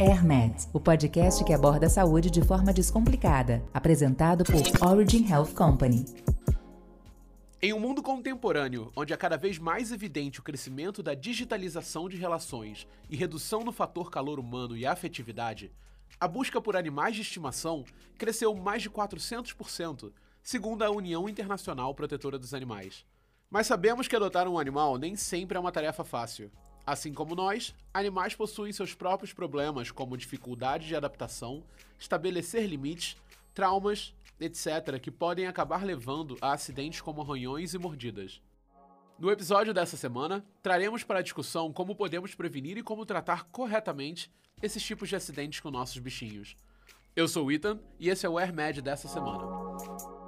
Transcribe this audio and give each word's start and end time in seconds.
AirMed, 0.00 0.66
o 0.72 0.80
podcast 0.80 1.44
que 1.44 1.52
aborda 1.52 1.84
a 1.84 1.90
saúde 1.90 2.30
de 2.30 2.40
forma 2.40 2.72
descomplicada, 2.72 3.62
apresentado 3.74 4.44
por 4.44 4.88
Origin 4.88 5.30
Health 5.30 5.52
Company. 5.54 6.06
Em 7.60 7.74
um 7.74 7.78
mundo 7.78 8.02
contemporâneo, 8.02 8.90
onde 8.96 9.12
é 9.12 9.16
cada 9.18 9.36
vez 9.36 9.58
mais 9.58 9.92
evidente 9.92 10.40
o 10.40 10.42
crescimento 10.42 11.02
da 11.02 11.12
digitalização 11.12 12.08
de 12.08 12.16
relações 12.16 12.88
e 13.10 13.16
redução 13.16 13.62
no 13.62 13.72
fator 13.72 14.10
calor 14.10 14.40
humano 14.40 14.74
e 14.74 14.86
afetividade, 14.86 15.70
a 16.18 16.26
busca 16.26 16.62
por 16.62 16.78
animais 16.78 17.14
de 17.14 17.20
estimação 17.20 17.84
cresceu 18.16 18.54
mais 18.54 18.80
de 18.80 18.88
400%, 18.88 20.10
segundo 20.42 20.82
a 20.82 20.90
União 20.90 21.28
Internacional 21.28 21.94
Protetora 21.94 22.38
dos 22.38 22.54
Animais. 22.54 23.04
Mas 23.50 23.66
sabemos 23.66 24.08
que 24.08 24.16
adotar 24.16 24.48
um 24.48 24.58
animal 24.58 24.96
nem 24.96 25.14
sempre 25.14 25.58
é 25.58 25.60
uma 25.60 25.70
tarefa 25.70 26.04
fácil. 26.04 26.50
Assim 26.90 27.14
como 27.14 27.36
nós, 27.36 27.72
animais 27.94 28.34
possuem 28.34 28.72
seus 28.72 28.94
próprios 28.94 29.32
problemas, 29.32 29.92
como 29.92 30.16
dificuldade 30.16 30.88
de 30.88 30.96
adaptação, 30.96 31.62
estabelecer 31.96 32.66
limites, 32.66 33.16
traumas, 33.54 34.12
etc., 34.40 34.98
que 35.00 35.08
podem 35.08 35.46
acabar 35.46 35.84
levando 35.84 36.36
a 36.40 36.52
acidentes 36.52 37.00
como 37.00 37.22
arranhões 37.22 37.74
e 37.74 37.78
mordidas. 37.78 38.42
No 39.20 39.30
episódio 39.30 39.72
dessa 39.72 39.96
semana, 39.96 40.44
traremos 40.64 41.04
para 41.04 41.20
a 41.20 41.22
discussão 41.22 41.72
como 41.72 41.94
podemos 41.94 42.34
prevenir 42.34 42.76
e 42.76 42.82
como 42.82 43.06
tratar 43.06 43.44
corretamente 43.52 44.28
esses 44.60 44.82
tipos 44.82 45.08
de 45.08 45.14
acidentes 45.14 45.60
com 45.60 45.70
nossos 45.70 45.98
bichinhos. 45.98 46.56
Eu 47.14 47.28
sou 47.28 47.46
o 47.46 47.52
Ethan 47.52 47.78
e 48.00 48.10
esse 48.10 48.26
é 48.26 48.28
o 48.28 48.36
AirMed 48.36 48.82
dessa 48.82 49.06
semana. 49.06 50.19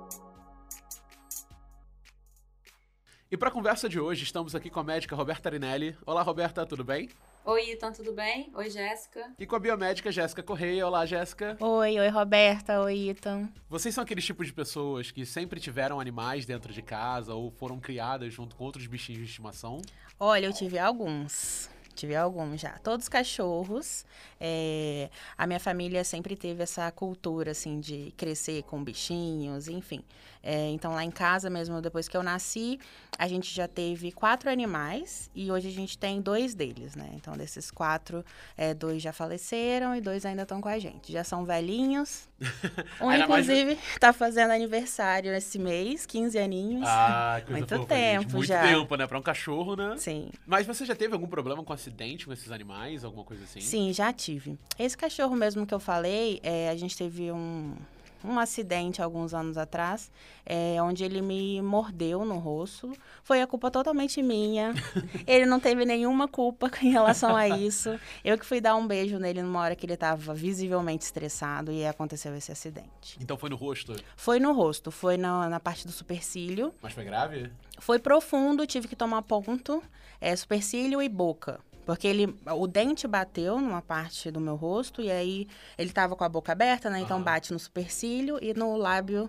E 3.32 3.36
para 3.38 3.48
a 3.48 3.50
conversa 3.50 3.88
de 3.88 3.98
hoje, 3.98 4.24
estamos 4.24 4.54
aqui 4.54 4.68
com 4.68 4.78
a 4.78 4.84
médica 4.84 5.16
Roberta 5.16 5.48
Arinelli. 5.48 5.96
Olá, 6.04 6.20
Roberta, 6.20 6.66
tudo 6.66 6.84
bem? 6.84 7.08
Oi, 7.46 7.70
Ethan, 7.70 7.90
tudo 7.90 8.12
bem? 8.12 8.52
Oi, 8.54 8.68
Jéssica. 8.68 9.32
E 9.38 9.46
com 9.46 9.56
a 9.56 9.58
biomédica 9.58 10.12
Jéssica 10.12 10.42
Correia. 10.42 10.86
Olá, 10.86 11.06
Jéssica. 11.06 11.56
Oi, 11.58 11.98
oi, 11.98 12.08
Roberta. 12.10 12.82
Oi, 12.82 13.08
Ethan. 13.08 13.48
Vocês 13.70 13.94
são 13.94 14.04
aqueles 14.04 14.26
tipos 14.26 14.46
de 14.46 14.52
pessoas 14.52 15.10
que 15.10 15.24
sempre 15.24 15.58
tiveram 15.58 15.98
animais 15.98 16.44
dentro 16.44 16.74
de 16.74 16.82
casa 16.82 17.32
ou 17.32 17.50
foram 17.50 17.80
criadas 17.80 18.34
junto 18.34 18.54
com 18.54 18.64
outros 18.64 18.86
bichinhos 18.86 19.22
de 19.22 19.28
estimação? 19.30 19.80
Olha, 20.20 20.44
eu 20.44 20.52
tive 20.52 20.78
alguns. 20.78 21.70
Tive 21.94 22.16
alguns 22.16 22.60
já. 22.60 22.78
Todos 22.78 23.08
cachorros. 23.08 24.04
É, 24.40 25.10
a 25.36 25.46
minha 25.46 25.60
família 25.60 26.02
sempre 26.04 26.36
teve 26.36 26.62
essa 26.62 26.90
cultura, 26.90 27.52
assim, 27.52 27.80
de 27.80 28.12
crescer 28.16 28.62
com 28.64 28.82
bichinhos, 28.82 29.68
enfim. 29.68 30.02
É, 30.42 30.68
então, 30.70 30.92
lá 30.92 31.04
em 31.04 31.10
casa 31.10 31.48
mesmo, 31.48 31.80
depois 31.80 32.08
que 32.08 32.16
eu 32.16 32.22
nasci, 32.22 32.80
a 33.16 33.28
gente 33.28 33.54
já 33.54 33.68
teve 33.68 34.10
quatro 34.10 34.50
animais 34.50 35.30
e 35.34 35.52
hoje 35.52 35.68
a 35.68 35.70
gente 35.70 35.96
tem 35.96 36.20
dois 36.20 36.52
deles, 36.52 36.96
né? 36.96 37.10
Então, 37.14 37.36
desses 37.36 37.70
quatro, 37.70 38.24
é, 38.56 38.74
dois 38.74 39.00
já 39.00 39.12
faleceram 39.12 39.94
e 39.94 40.00
dois 40.00 40.26
ainda 40.26 40.42
estão 40.42 40.60
com 40.60 40.68
a 40.68 40.78
gente. 40.78 41.12
Já 41.12 41.22
são 41.22 41.44
velhinhos. 41.44 42.28
Um, 43.00 43.12
inclusive, 43.12 43.74
mais... 43.74 43.98
tá 43.98 44.12
fazendo 44.12 44.50
aniversário 44.52 45.32
esse 45.32 45.58
mês, 45.58 46.06
15 46.06 46.38
aninhos. 46.38 46.84
Ah, 46.86 47.40
coisa 47.44 47.58
Muito 47.58 47.76
fofa, 47.76 47.86
tempo 47.86 48.22
gente. 48.22 48.34
Muito 48.34 48.48
já. 48.48 48.62
tempo, 48.62 48.96
né? 48.96 49.06
Pra 49.06 49.18
um 49.18 49.22
cachorro, 49.22 49.76
né? 49.76 49.96
Sim. 49.96 50.30
Mas 50.46 50.66
você 50.66 50.84
já 50.84 50.94
teve 50.94 51.14
algum 51.14 51.26
problema 51.26 51.62
com 51.62 51.72
acidente 51.82 52.26
com 52.26 52.32
esses 52.32 52.50
animais, 52.50 53.04
alguma 53.04 53.24
coisa 53.24 53.44
assim? 53.44 53.60
Sim, 53.60 53.92
já 53.92 54.12
tive. 54.12 54.58
Esse 54.78 54.96
cachorro 54.96 55.34
mesmo 55.34 55.66
que 55.66 55.74
eu 55.74 55.80
falei, 55.80 56.40
é, 56.42 56.68
a 56.68 56.76
gente 56.76 56.96
teve 56.96 57.32
um, 57.32 57.74
um 58.24 58.38
acidente 58.38 59.02
alguns 59.02 59.34
anos 59.34 59.58
atrás, 59.58 60.10
é, 60.46 60.80
onde 60.80 61.04
ele 61.04 61.20
me 61.20 61.60
mordeu 61.60 62.24
no 62.24 62.38
rosto. 62.38 62.92
Foi 63.22 63.42
a 63.42 63.46
culpa 63.46 63.70
totalmente 63.70 64.22
minha. 64.22 64.74
ele 65.26 65.46
não 65.46 65.58
teve 65.58 65.84
nenhuma 65.84 66.28
culpa 66.28 66.70
em 66.82 66.90
relação 66.90 67.34
a 67.34 67.48
isso. 67.48 67.98
Eu 68.24 68.38
que 68.38 68.46
fui 68.46 68.60
dar 68.60 68.76
um 68.76 68.86
beijo 68.86 69.18
nele 69.18 69.42
numa 69.42 69.60
hora 69.60 69.76
que 69.76 69.84
ele 69.84 69.94
estava 69.94 70.34
visivelmente 70.34 71.04
estressado 71.04 71.72
e 71.72 71.84
aconteceu 71.84 72.34
esse 72.36 72.52
acidente. 72.52 73.18
Então 73.20 73.36
foi 73.36 73.50
no 73.50 73.56
rosto? 73.56 73.94
Foi 74.16 74.38
no 74.38 74.52
rosto, 74.52 74.90
foi 74.90 75.16
na, 75.16 75.48
na 75.48 75.60
parte 75.60 75.86
do 75.86 75.92
supercílio. 75.92 76.72
Mas 76.80 76.92
foi 76.92 77.04
grave? 77.04 77.50
Foi 77.78 77.98
profundo, 77.98 78.66
tive 78.66 78.86
que 78.86 78.94
tomar 78.94 79.22
ponto, 79.22 79.82
é, 80.20 80.34
supercílio 80.36 81.02
e 81.02 81.08
boca. 81.08 81.60
Porque 81.84 82.06
ele, 82.06 82.36
o 82.46 82.66
dente 82.66 83.08
bateu 83.08 83.60
numa 83.60 83.82
parte 83.82 84.30
do 84.30 84.40
meu 84.40 84.54
rosto 84.54 85.02
e 85.02 85.10
aí 85.10 85.48
ele 85.76 85.90
tava 85.90 86.14
com 86.14 86.24
a 86.24 86.28
boca 86.28 86.52
aberta, 86.52 86.88
né? 86.88 87.00
Então 87.00 87.16
Aham. 87.16 87.24
bate 87.24 87.52
no 87.52 87.58
supercílio 87.58 88.38
e 88.40 88.54
no 88.54 88.76
lábio 88.76 89.28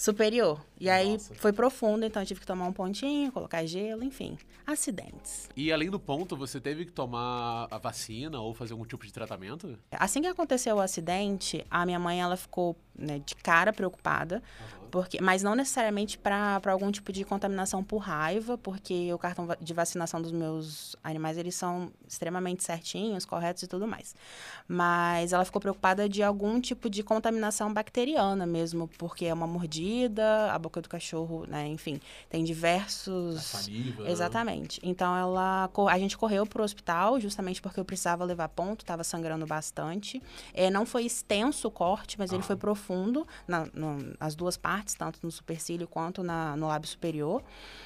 superior. 0.00 0.64
E 0.78 0.88
aí 0.88 1.12
Nossa. 1.12 1.34
foi 1.34 1.52
profundo, 1.52 2.06
então 2.06 2.22
eu 2.22 2.26
tive 2.26 2.40
que 2.40 2.46
tomar 2.46 2.66
um 2.66 2.72
pontinho, 2.72 3.30
colocar 3.30 3.64
gelo, 3.66 4.02
enfim. 4.02 4.38
Acidentes. 4.66 5.48
E 5.54 5.70
além 5.70 5.90
do 5.90 6.00
ponto, 6.00 6.36
você 6.36 6.60
teve 6.60 6.86
que 6.86 6.92
tomar 6.92 7.66
a 7.70 7.76
vacina 7.76 8.40
ou 8.40 8.54
fazer 8.54 8.72
algum 8.72 8.86
tipo 8.86 9.04
de 9.04 9.12
tratamento? 9.12 9.78
Assim 9.90 10.22
que 10.22 10.28
aconteceu 10.28 10.76
o 10.76 10.80
acidente, 10.80 11.66
a 11.70 11.84
minha 11.84 11.98
mãe 11.98 12.20
ela 12.20 12.36
ficou 12.36 12.76
né, 12.94 13.18
de 13.18 13.34
cara 13.34 13.72
preocupada, 13.72 14.42
porque, 14.90 15.20
mas 15.20 15.42
não 15.42 15.54
necessariamente 15.54 16.18
para 16.18 16.60
algum 16.66 16.90
tipo 16.90 17.12
de 17.12 17.24
contaminação 17.24 17.82
por 17.82 17.98
raiva, 17.98 18.58
porque 18.58 19.12
o 19.12 19.18
cartão 19.18 19.48
de 19.60 19.72
vacinação 19.74 20.20
dos 20.20 20.32
meus 20.32 20.96
animais 21.02 21.38
eles 21.38 21.54
são 21.54 21.90
extremamente 22.06 22.64
certinhos, 22.64 23.24
corretos 23.24 23.62
e 23.62 23.66
tudo 23.66 23.86
mais. 23.86 24.14
Mas 24.68 25.32
ela 25.32 25.44
ficou 25.44 25.60
preocupada 25.60 26.08
de 26.08 26.22
algum 26.22 26.60
tipo 26.60 26.88
de 26.90 27.02
contaminação 27.02 27.72
bacteriana 27.72 28.46
mesmo, 28.46 28.88
porque 28.98 29.26
é 29.26 29.34
uma 29.34 29.46
mordida, 29.46 30.52
a 30.52 30.58
boca 30.58 30.80
do 30.80 30.88
cachorro, 30.88 31.44
né, 31.46 31.66
enfim, 31.68 32.00
tem 32.28 32.42
A 32.42 32.46
diversos 32.46 33.42
saliva? 33.42 34.04
né? 34.04 34.10
Exatamente. 34.10 34.80
Então 34.82 35.16
ela 35.16 35.70
a 35.88 35.98
gente 35.98 36.16
correu 36.16 36.46
pro 36.46 36.62
hospital 36.62 37.18
justamente 37.20 37.60
porque 37.62 37.78
eu 37.80 37.84
precisava 37.84 38.24
levar 38.24 38.48
ponto, 38.48 38.80
estava 38.82 39.04
sangrando 39.04 39.46
bastante. 39.46 40.22
É, 40.52 40.70
não 40.70 40.84
foi 40.84 41.04
extenso 41.04 41.68
o 41.68 41.70
corte, 41.70 42.18
mas 42.18 42.32
ele 42.32 42.40
Ah. 42.42 42.46
foi 42.46 42.56
profundo 42.56 43.26
na, 43.46 43.66
nas 44.18 44.34
duas 44.34 44.56
partes, 44.56 44.79
tanto 44.96 45.18
no 45.22 45.30
supercílio 45.30 45.86
quanto 45.86 46.22
na, 46.22 46.56
no 46.56 46.68
lábio 46.68 46.88
superior. 46.88 47.42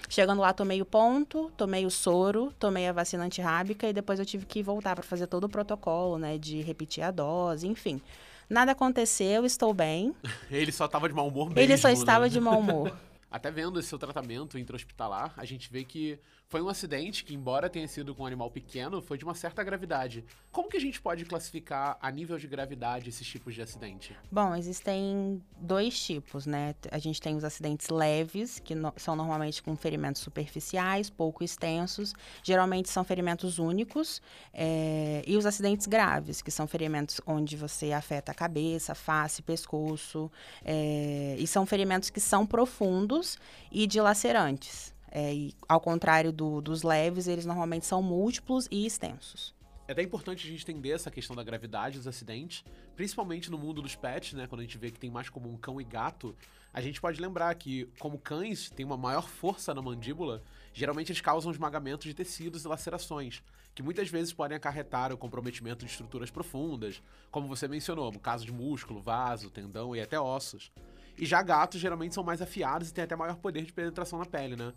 Chegando 0.09 0.41
lá, 0.41 0.53
tomei 0.53 0.81
o 0.81 0.84
ponto, 0.84 1.50
tomei 1.56 1.84
o 1.87 1.91
soro, 1.91 2.53
tomei 2.59 2.88
a 2.88 2.93
vacina 2.93 3.25
antirrábica 3.25 3.88
e 3.88 3.93
depois 3.93 4.19
eu 4.19 4.27
tive 4.27 4.47
que 4.47 4.62
voltar 4.62 4.94
para 4.94 5.04
fazer 5.04 5.27
todo 5.27 5.44
o 5.44 5.49
protocolo, 5.49 6.19
né, 6.19 6.38
de 6.38 6.60
repetir 6.62 7.03
a 7.03 7.10
dose, 7.10 7.66
enfim. 7.66 8.00
Nada 8.49 8.72
aconteceu, 8.72 9.44
estou 9.47 9.72
bem. 9.72 10.15
Ele 10.50 10.71
só 10.72 10.87
tava 10.87 11.09
de 11.09 11.15
mau 11.15 11.28
humor 11.28 11.49
mesmo, 11.49 11.60
Ele 11.60 11.77
só 11.77 11.88
né? 11.88 11.94
estava 11.94 12.28
de 12.28 12.41
mau 12.41 12.59
humor. 12.59 12.94
Até 13.34 13.50
vendo 13.50 13.81
esse 13.81 13.89
seu 13.89 13.99
tratamento 13.99 14.56
intra-hospitalar, 14.56 15.34
a 15.37 15.45
gente 15.45 15.69
vê 15.69 15.83
que 15.83 16.21
foi 16.47 16.62
um 16.62 16.69
acidente 16.69 17.25
que, 17.25 17.34
embora 17.34 17.69
tenha 17.69 17.89
sido 17.89 18.15
com 18.15 18.22
um 18.22 18.27
animal 18.27 18.49
pequeno, 18.49 19.03
foi 19.03 19.19
de 19.19 19.25
uma 19.25 19.34
certa 19.34 19.65
gravidade. 19.65 20.25
Como 20.53 20.69
que 20.69 20.77
a 20.77 20.81
gente 20.81 21.03
pode 21.03 21.25
classificar 21.25 21.99
a 22.00 22.12
nível 22.12 22.39
de 22.39 22.47
gravidade 22.47 23.09
esses 23.09 23.27
tipos 23.27 23.53
de 23.53 23.61
acidente? 23.61 24.17
Bom, 24.31 24.55
existem 24.55 25.43
dois 25.56 26.00
tipos, 26.00 26.47
né? 26.47 26.77
A 26.93 26.99
gente 26.99 27.21
tem 27.21 27.34
os 27.34 27.43
acidentes 27.43 27.89
leves, 27.89 28.61
que 28.61 28.72
no- 28.72 28.93
são 28.97 29.17
normalmente 29.17 29.61
com 29.65 29.75
ferimentos 29.75 30.22
superficiais, 30.22 31.11
pouco 31.11 31.43
extensos, 31.43 32.15
geralmente 32.41 32.89
são 32.89 33.03
ferimentos 33.03 33.59
únicos, 33.59 34.22
é, 34.53 35.25
e 35.27 35.37
os 35.37 35.45
acidentes 35.45 35.89
graves, 35.89 36.41
que 36.41 36.53
são 36.53 36.69
ferimentos 36.69 37.21
onde 37.27 37.56
você 37.56 37.91
afeta 37.91 38.31
a 38.31 38.34
cabeça, 38.34 38.95
face, 38.95 39.43
pescoço, 39.43 40.31
é, 40.65 41.34
e 41.37 41.47
são 41.49 41.66
ferimentos 41.66 42.11
que 42.11 42.21
são 42.21 42.47
profundos 42.47 43.24
e 43.71 43.87
dilacerantes. 43.87 44.95
É, 45.11 45.33
e 45.33 45.55
ao 45.69 45.81
contrário 45.81 46.33
do- 46.33 46.61
dos 46.61 46.83
leves, 46.83 47.29
eles 47.29 47.47
normalmente 47.47 47.87
são 47.87 48.03
múltiplos 48.03 48.67
e 48.71 48.85
extensos. 48.85 49.55
É 49.87 49.93
até 49.93 50.03
importante 50.03 50.47
a 50.47 50.51
gente 50.51 50.62
entender 50.62 50.91
essa 50.91 51.11
questão 51.11 51.37
da 51.37 51.45
gravidade 51.45 51.99
dos 51.99 52.09
acidentes, 52.09 52.65
principalmente 52.97 53.51
no 53.51 53.59
mundo 53.59 53.83
dos 53.83 53.95
pets, 53.95 54.33
né? 54.33 54.47
Quando 54.47 54.61
a 54.61 54.65
gente 54.65 54.79
vê 54.79 54.91
que 54.91 54.99
tem 54.99 55.11
mais 55.11 55.29
comum 55.29 55.57
cão 55.59 55.79
e 55.79 55.84
gato, 55.84 56.34
a 56.73 56.81
gente 56.81 57.01
pode 57.01 57.21
lembrar 57.21 57.55
que, 57.55 57.84
como 57.99 58.19
cães 58.19 58.71
têm 58.71 58.84
uma 58.84 58.97
maior 58.97 59.29
força 59.29 59.75
na 59.75 59.83
mandíbula, 59.83 60.43
geralmente 60.73 61.13
eles 61.13 61.21
causam 61.21 61.53
esmagamento 61.53 62.09
de 62.09 62.15
tecidos 62.15 62.65
e 62.65 62.69
lacerações, 62.69 63.43
que 63.75 63.83
muitas 63.83 64.09
vezes 64.09 64.33
podem 64.33 64.57
acarretar 64.57 65.13
o 65.13 65.19
comprometimento 65.19 65.84
de 65.84 65.91
estruturas 65.91 66.31
profundas, 66.31 67.03
como 67.31 67.47
você 67.47 67.69
mencionou, 67.69 68.10
no 68.10 68.19
caso 68.19 68.45
de 68.47 68.53
músculo, 68.53 69.01
vaso, 69.01 69.51
tendão 69.51 69.95
e 69.95 70.01
até 70.01 70.19
ossos. 70.19 70.72
E 71.16 71.25
já 71.25 71.43
gatos 71.43 71.81
geralmente 71.81 72.15
são 72.15 72.25
mais 72.25 72.43
afiados 72.43 72.91
e 72.91 72.95
têm 72.95 73.05
até 73.05 73.15
maior 73.15 73.37
poder 73.37 73.65
de 73.65 73.72
penetração 73.72 74.19
na 74.19 74.27
pele, 74.27 74.57
né? 74.57 74.72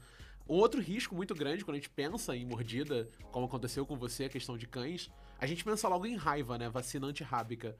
Um 0.49 0.55
outro 0.55 0.79
risco 0.79 1.13
muito 1.13 1.35
grande 1.35 1.65
quando 1.65 1.75
a 1.75 1.79
gente 1.79 1.89
pensa 1.89 2.35
em 2.35 2.45
mordida, 2.45 3.09
como 3.31 3.45
aconteceu 3.45 3.85
com 3.85 3.97
você, 3.97 4.25
a 4.25 4.29
questão 4.29 4.57
de 4.57 4.65
cães, 4.65 5.11
a 5.39 5.45
gente 5.45 5.63
pensa 5.63 5.89
logo 5.89 6.05
em 6.05 6.15
raiva, 6.15 6.57
né? 6.57 6.69
Vacina 6.69 7.07
antirrábica. 7.07 7.75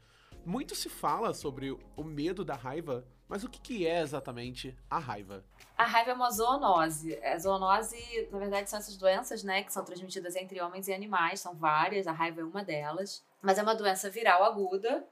Muito 0.46 0.76
se 0.76 0.90
fala 0.90 1.34
sobre 1.34 1.72
o 1.96 2.04
medo 2.04 2.44
da 2.44 2.56
raiva, 2.56 3.06
mas 3.28 3.44
o 3.44 3.50
que, 3.50 3.60
que 3.60 3.88
é 3.88 4.02
exatamente 4.02 4.78
a 4.90 4.98
raiva? 4.98 5.44
A 5.78 5.86
raiva 5.86 6.12
é 6.12 6.14
uma 6.14 6.30
zoonose. 6.30 7.18
A 7.24 7.38
zoonose, 7.38 8.30
na 8.32 8.40
verdade, 8.40 8.70
são 8.70 8.80
essas 8.80 8.98
doenças, 8.98 9.44
né, 9.44 9.64
que 9.64 9.72
são 9.72 9.84
transmitidas 9.84 10.36
entre 10.36 10.62
homens 10.62 10.88
e 10.88 10.94
animais. 10.94 11.40
São 11.40 11.54
várias, 11.56 12.08
a 12.08 12.12
raiva 12.12 12.42
é 12.42 12.44
uma 12.44 12.64
delas. 12.64 13.26
Mas 13.42 13.58
é 13.58 13.64
uma 13.64 13.76
doença 13.76 14.10
viral 14.10 14.44
aguda 14.44 15.06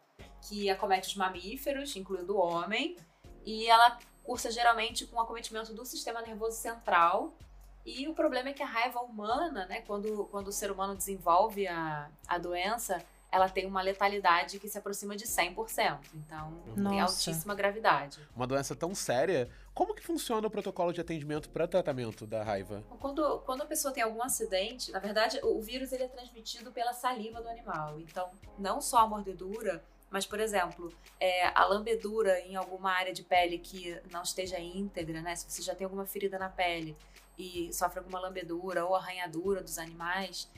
que 0.48 0.70
acomete 0.70 1.10
os 1.10 1.16
mamíferos, 1.16 1.96
incluindo 1.96 2.36
o 2.36 2.40
homem, 2.40 2.96
e 3.46 3.68
ela 3.68 3.98
cursa 4.24 4.50
geralmente 4.50 5.06
com 5.06 5.22
acometimento 5.22 5.74
do 5.74 5.86
sistema 5.86 6.22
nervoso 6.22 6.58
central. 6.58 7.34
E 7.86 8.08
o 8.08 8.16
problema 8.16 8.50
é 8.50 8.54
que 8.54 8.64
a 8.64 8.66
raiva 8.66 9.00
humana, 9.02 9.68
né, 9.68 9.82
quando, 9.82 10.26
quando 10.32 10.48
o 10.48 10.52
ser 10.52 10.72
humano 10.72 10.96
desenvolve 10.96 11.68
a, 11.68 12.10
a 12.28 12.38
doença, 12.40 13.00
ela 13.32 13.50
tem 13.50 13.66
uma 13.66 13.82
letalidade 13.82 14.60
que 14.60 14.68
se 14.68 14.78
aproxima 14.78 15.16
de 15.16 15.26
100%. 15.26 16.00
Então, 16.14 16.52
Nossa. 16.76 16.90
tem 16.90 17.02
altíssima 17.02 17.54
gravidade. 17.54 18.20
Uma 18.36 18.48
doença 18.48 18.76
tão 18.76 18.96
séria, 18.96 19.50
como 19.74 19.94
que 19.94 20.02
funciona 20.02 20.48
o 20.48 20.50
protocolo 20.50 20.94
de 20.94 21.02
atendimento 21.02 21.50
para 21.50 21.68
tratamento 21.68 22.26
da 22.26 22.44
raiva? 22.44 22.82
Quando, 23.00 23.40
quando 23.40 23.62
a 23.62 23.66
pessoa 23.66 23.94
tem 23.94 24.02
algum 24.02 24.24
acidente, 24.24 24.92
na 24.92 25.00
verdade, 25.00 25.40
o 25.44 25.62
vírus 25.62 25.92
ele 25.92 26.04
é 26.04 26.08
transmitido 26.08 26.72
pela 26.72 26.94
saliva 26.94 27.42
do 27.42 27.50
animal. 27.50 28.00
Então, 28.00 28.32
não 28.58 28.80
só 28.80 29.00
a 29.00 29.08
mordedura, 29.08 29.84
mas, 30.16 30.26
por 30.26 30.40
exemplo, 30.40 30.94
é, 31.20 31.48
a 31.48 31.66
lambedura 31.66 32.40
em 32.40 32.56
alguma 32.56 32.90
área 32.90 33.12
de 33.12 33.22
pele 33.22 33.60
que 33.60 34.00
não 34.10 34.22
esteja 34.22 34.58
íntegra, 34.58 35.22
né? 35.22 35.36
Se 35.36 35.52
você 35.52 35.62
já 35.62 35.76
tem 35.76 35.84
alguma 35.84 36.06
ferida 36.06 36.40
na 36.40 36.48
pele 36.48 36.96
e 37.38 37.70
sofre 37.74 38.00
alguma 38.00 38.18
lambedura 38.22 38.86
ou 38.86 38.96
arranhadura 38.96 39.62
dos 39.62 39.78
animais, 39.78 40.50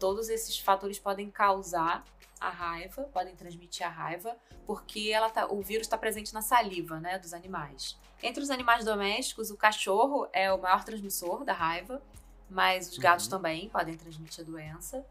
todos 0.00 0.28
esses 0.28 0.58
fatores 0.58 0.98
podem 0.98 1.30
causar 1.30 2.04
a 2.40 2.50
raiva, 2.50 3.04
podem 3.04 3.36
transmitir 3.36 3.86
a 3.86 3.88
raiva, 3.88 4.36
porque 4.66 5.10
ela 5.12 5.30
tá, 5.30 5.46
o 5.46 5.62
vírus 5.62 5.86
está 5.86 5.96
presente 5.96 6.34
na 6.34 6.42
saliva 6.42 6.98
né, 6.98 7.16
dos 7.16 7.32
animais. 7.32 7.96
Entre 8.20 8.42
os 8.42 8.50
animais 8.50 8.84
domésticos, 8.84 9.48
o 9.48 9.56
cachorro 9.56 10.26
é 10.32 10.52
o 10.52 10.60
maior 10.60 10.82
transmissor 10.82 11.44
da 11.44 11.52
raiva, 11.52 12.02
mas 12.50 12.90
os 12.90 12.98
gatos 12.98 13.26
Uhum. 13.26 13.30
também 13.30 13.68
podem 13.68 13.96
transmitir 13.96 14.40
a 14.40 14.44
doença. 14.44 15.06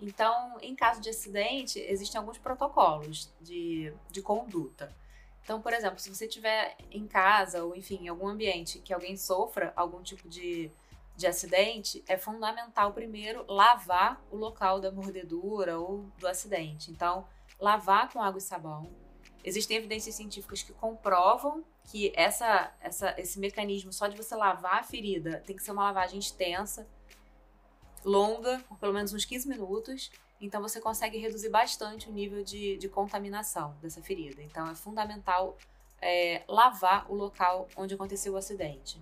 Então, 0.00 0.56
em 0.62 0.74
caso 0.74 1.00
de 1.00 1.10
acidente, 1.10 1.78
existem 1.78 2.18
alguns 2.18 2.38
protocolos 2.38 3.30
de, 3.40 3.92
de 4.10 4.22
conduta. 4.22 4.94
Então, 5.42 5.60
por 5.60 5.72
exemplo, 5.72 5.98
se 5.98 6.08
você 6.08 6.26
estiver 6.26 6.76
em 6.90 7.06
casa 7.06 7.64
ou, 7.64 7.76
enfim, 7.76 8.04
em 8.04 8.08
algum 8.08 8.28
ambiente 8.28 8.78
que 8.78 8.94
alguém 8.94 9.16
sofra 9.16 9.72
algum 9.76 10.02
tipo 10.02 10.28
de, 10.28 10.70
de 11.16 11.26
acidente, 11.26 12.02
é 12.08 12.16
fundamental 12.16 12.92
primeiro 12.92 13.44
lavar 13.46 14.22
o 14.30 14.36
local 14.36 14.80
da 14.80 14.90
mordedura 14.90 15.78
ou 15.78 16.06
do 16.18 16.26
acidente. 16.26 16.90
Então, 16.90 17.26
lavar 17.58 18.10
com 18.10 18.22
água 18.22 18.38
e 18.38 18.42
sabão. 18.42 18.88
Existem 19.42 19.76
evidências 19.76 20.14
científicas 20.14 20.62
que 20.62 20.72
comprovam 20.72 21.64
que 21.84 22.12
essa, 22.14 22.72
essa, 22.80 23.14
esse 23.18 23.38
mecanismo 23.38 23.92
só 23.92 24.06
de 24.06 24.16
você 24.16 24.34
lavar 24.34 24.80
a 24.80 24.82
ferida 24.82 25.42
tem 25.46 25.56
que 25.56 25.62
ser 25.62 25.72
uma 25.72 25.84
lavagem 25.84 26.18
extensa, 26.18 26.86
longa, 28.04 28.58
por 28.68 28.78
pelo 28.78 28.92
menos 28.92 29.12
uns 29.12 29.24
15 29.24 29.48
minutos. 29.48 30.10
Então 30.40 30.60
você 30.62 30.80
consegue 30.80 31.18
reduzir 31.18 31.50
bastante 31.50 32.08
o 32.08 32.12
nível 32.12 32.42
de, 32.42 32.76
de 32.78 32.88
contaminação 32.88 33.76
dessa 33.82 34.00
ferida. 34.02 34.42
Então 34.42 34.70
é 34.70 34.74
fundamental 34.74 35.56
é, 36.00 36.42
lavar 36.48 37.10
o 37.10 37.14
local 37.14 37.68
onde 37.76 37.94
aconteceu 37.94 38.32
o 38.32 38.36
acidente. 38.36 38.98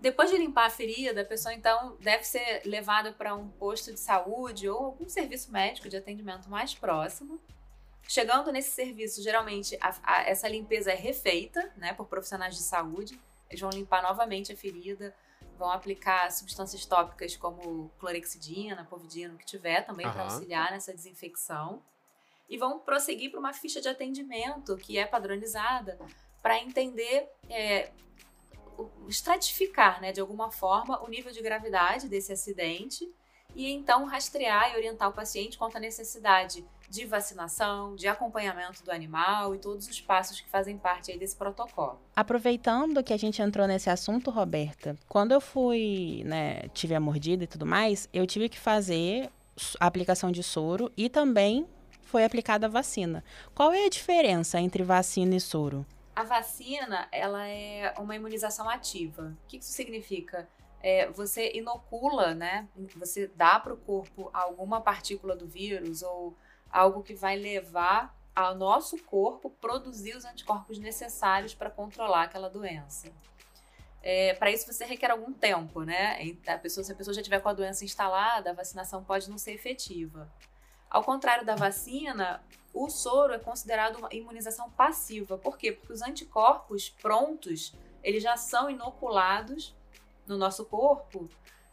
Depois 0.00 0.30
de 0.30 0.36
limpar 0.38 0.66
a 0.66 0.70
ferida, 0.70 1.20
a 1.20 1.24
pessoa 1.24 1.54
então 1.54 1.96
deve 2.00 2.24
ser 2.24 2.62
levada 2.64 3.12
para 3.12 3.34
um 3.36 3.48
posto 3.48 3.92
de 3.92 4.00
saúde 4.00 4.68
ou 4.68 4.86
algum 4.86 5.08
serviço 5.08 5.52
médico 5.52 5.88
de 5.88 5.96
atendimento 5.96 6.48
mais 6.50 6.74
próximo. 6.74 7.38
Chegando 8.08 8.50
nesse 8.50 8.70
serviço, 8.72 9.22
geralmente 9.22 9.78
a- 9.80 9.94
a- 10.02 10.22
essa 10.22 10.48
limpeza 10.48 10.90
é 10.90 10.94
refeita 10.96 11.72
né, 11.76 11.92
por 11.92 12.06
profissionais 12.06 12.56
de 12.56 12.62
saúde. 12.62 13.16
Eles 13.48 13.60
vão 13.60 13.70
limpar 13.70 14.02
novamente 14.02 14.50
a 14.52 14.56
ferida, 14.56 15.14
vão 15.58 15.70
aplicar 15.70 16.30
substâncias 16.30 16.84
tópicas 16.84 17.36
como 17.36 17.90
clorexidina, 17.98 18.84
povidina, 18.84 19.34
o 19.34 19.38
que 19.38 19.46
tiver 19.46 19.82
também 19.82 20.10
para 20.10 20.22
Aham. 20.22 20.34
auxiliar 20.34 20.70
nessa 20.70 20.92
desinfecção. 20.92 21.82
E 22.48 22.58
vão 22.58 22.78
prosseguir 22.78 23.30
para 23.30 23.40
uma 23.40 23.52
ficha 23.52 23.80
de 23.80 23.88
atendimento 23.88 24.76
que 24.76 24.98
é 24.98 25.06
padronizada 25.06 25.98
para 26.42 26.58
entender, 26.58 27.30
é, 27.48 27.90
estratificar 29.08 30.00
né, 30.00 30.12
de 30.12 30.20
alguma 30.20 30.50
forma 30.50 31.02
o 31.02 31.08
nível 31.08 31.32
de 31.32 31.40
gravidade 31.40 32.08
desse 32.08 32.32
acidente 32.32 33.08
e 33.54 33.70
então 33.70 34.04
rastrear 34.06 34.72
e 34.72 34.76
orientar 34.76 35.08
o 35.08 35.12
paciente 35.12 35.56
quanto 35.56 35.76
à 35.76 35.80
necessidade 35.80 36.66
de 36.92 37.06
vacinação, 37.06 37.96
de 37.96 38.06
acompanhamento 38.06 38.84
do 38.84 38.92
animal 38.92 39.54
e 39.54 39.58
todos 39.58 39.88
os 39.88 39.98
passos 39.98 40.42
que 40.42 40.50
fazem 40.50 40.76
parte 40.76 41.10
aí 41.10 41.18
desse 41.18 41.34
protocolo. 41.34 41.98
Aproveitando 42.14 43.02
que 43.02 43.14
a 43.14 43.16
gente 43.16 43.40
entrou 43.40 43.66
nesse 43.66 43.88
assunto, 43.88 44.30
Roberta, 44.30 44.94
quando 45.08 45.32
eu 45.32 45.40
fui, 45.40 46.22
né, 46.26 46.68
tive 46.74 46.94
a 46.94 47.00
mordida 47.00 47.44
e 47.44 47.46
tudo 47.46 47.64
mais, 47.64 48.10
eu 48.12 48.26
tive 48.26 48.46
que 48.46 48.60
fazer 48.60 49.30
a 49.80 49.86
aplicação 49.86 50.30
de 50.30 50.42
soro 50.42 50.92
e 50.94 51.08
também 51.08 51.66
foi 52.02 52.24
aplicada 52.24 52.66
a 52.66 52.68
vacina. 52.68 53.24
Qual 53.54 53.72
é 53.72 53.86
a 53.86 53.88
diferença 53.88 54.60
entre 54.60 54.82
vacina 54.82 55.34
e 55.34 55.40
soro? 55.40 55.86
A 56.14 56.24
vacina, 56.24 57.08
ela 57.10 57.48
é 57.48 57.94
uma 57.98 58.14
imunização 58.14 58.68
ativa. 58.68 59.34
O 59.44 59.46
que 59.48 59.56
isso 59.56 59.72
significa? 59.72 60.46
É, 60.82 61.10
você 61.10 61.52
inocula, 61.54 62.34
né? 62.34 62.68
Você 62.96 63.28
dá 63.34 63.58
para 63.58 63.72
o 63.72 63.78
corpo 63.78 64.28
alguma 64.34 64.82
partícula 64.82 65.34
do 65.34 65.46
vírus 65.46 66.02
ou 66.02 66.36
algo 66.72 67.02
que 67.02 67.14
vai 67.14 67.36
levar 67.36 68.16
ao 68.34 68.54
nosso 68.54 68.96
corpo 69.04 69.50
produzir 69.50 70.16
os 70.16 70.24
anticorpos 70.24 70.78
necessários 70.78 71.54
para 71.54 71.70
controlar 71.70 72.22
aquela 72.22 72.48
doença. 72.48 73.12
É, 74.02 74.34
para 74.34 74.50
isso 74.50 74.66
você 74.66 74.84
requer 74.84 75.10
algum 75.10 75.32
tempo, 75.32 75.82
né? 75.82 76.18
A 76.46 76.58
pessoa, 76.58 76.82
se 76.82 76.90
a 76.90 76.94
pessoa 76.94 77.14
já 77.14 77.22
tiver 77.22 77.40
com 77.40 77.48
a 77.48 77.52
doença 77.52 77.84
instalada, 77.84 78.50
a 78.50 78.54
vacinação 78.54 79.04
pode 79.04 79.30
não 79.30 79.38
ser 79.38 79.52
efetiva. 79.52 80.28
Ao 80.90 81.04
contrário 81.04 81.44
da 81.46 81.54
vacina, 81.54 82.42
o 82.74 82.90
soro 82.90 83.32
é 83.32 83.38
considerado 83.38 83.96
uma 83.96 84.08
imunização 84.12 84.70
passiva. 84.70 85.38
Por 85.38 85.56
quê? 85.56 85.72
Porque 85.72 85.92
os 85.92 86.02
anticorpos 86.02 86.88
prontos, 86.88 87.74
eles 88.02 88.22
já 88.22 88.36
são 88.36 88.68
inoculados 88.68 89.74
no 90.26 90.36
nosso 90.36 90.64
corpo 90.64 91.28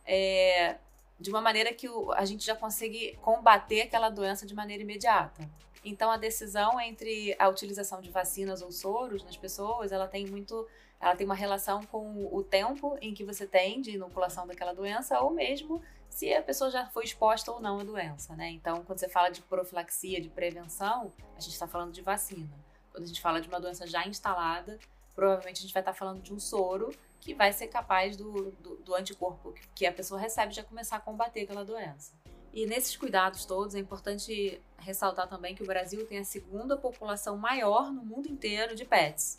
é, 0.06 0.78
de 1.20 1.30
uma 1.30 1.42
maneira 1.42 1.74
que 1.74 1.90
o- 1.90 2.12
a 2.14 2.24
gente 2.26 2.46
já 2.46 2.56
consegue 2.56 3.18
combater 3.22 3.82
aquela 3.82 4.10
doença 4.10 4.46
de 4.46 4.56
maneira 4.56 4.82
imediata. 4.84 5.50
Então, 5.84 6.12
a 6.12 6.18
decisão 6.18 6.80
entre 6.80 7.36
a 7.40 7.48
utilização 7.48 8.02
de 8.02 8.10
vacinas 8.10 8.62
ou 8.62 8.72
soros 8.72 9.24
nas 9.24 9.38
pessoas, 9.38 9.92
ela 9.92 10.08
tem 10.08 10.26
muito, 10.28 10.68
ela 11.00 11.16
tem 11.16 11.26
uma 11.26 11.36
relação 11.36 11.84
com 11.86 12.28
o 12.34 12.44
tempo 12.44 12.98
em 13.02 13.14
que 13.14 13.24
você 13.24 13.46
tem 13.48 13.82
de 13.82 13.92
inoculação 13.92 14.46
daquela 14.46 14.74
doença 14.74 15.20
ou 15.22 15.30
mesmo 15.32 15.82
se 16.10 16.34
a 16.34 16.42
pessoa 16.42 16.70
já 16.70 16.86
foi 16.88 17.04
exposta 17.06 17.52
ou 17.52 17.60
não 17.62 17.80
à 17.80 17.84
doença, 17.84 18.36
né? 18.36 18.50
Então, 18.50 18.84
quando 18.84 19.00
você 19.00 19.08
fala 19.08 19.30
de 19.30 19.42
profilaxia, 19.42 20.20
de 20.20 20.28
prevenção, 20.28 21.14
a 21.38 21.40
gente 21.40 21.54
está 21.54 21.68
falando 21.68 21.92
de 21.94 22.02
vacina. 22.02 22.50
Quando 22.92 23.04
a 23.04 23.08
gente 23.08 23.22
fala 23.22 23.40
de 23.40 23.48
uma 23.48 23.60
doença 23.60 23.86
já 23.88 24.06
instalada, 24.08 24.78
provavelmente 25.16 25.60
a 25.60 25.62
gente 25.62 25.74
vai 25.74 25.82
estar 25.82 25.94
falando 25.94 26.22
de 26.22 26.34
um 26.34 26.40
soro 26.40 26.90
que 27.20 27.34
vai 27.34 27.52
ser 27.54 27.68
capaz 27.68 28.16
do, 28.16 28.52
do, 28.52 28.76
do 28.78 28.96
anticorpo 28.96 29.54
que 29.76 29.86
a 29.86 29.92
pessoa 29.92 30.20
recebe 30.20 30.54
já 30.54 30.64
começar 30.64 30.96
a 30.98 31.00
combater 31.00 31.42
aquela 31.42 31.66
doença. 31.66 32.14
E 32.52 32.66
nesses 32.66 32.96
cuidados 32.98 33.46
todos, 33.46 33.76
é 33.76 33.80
importante 33.80 34.60
ressaltar 34.78 35.28
também 35.28 35.54
que 35.54 35.62
o 35.62 35.66
Brasil 35.68 36.06
tem 36.08 36.18
a 36.18 36.24
segunda 36.24 36.76
população 36.78 37.38
maior 37.38 37.92
no 37.92 38.04
mundo 38.04 38.28
inteiro 38.28 38.74
de 38.76 38.86
pets. 38.86 39.38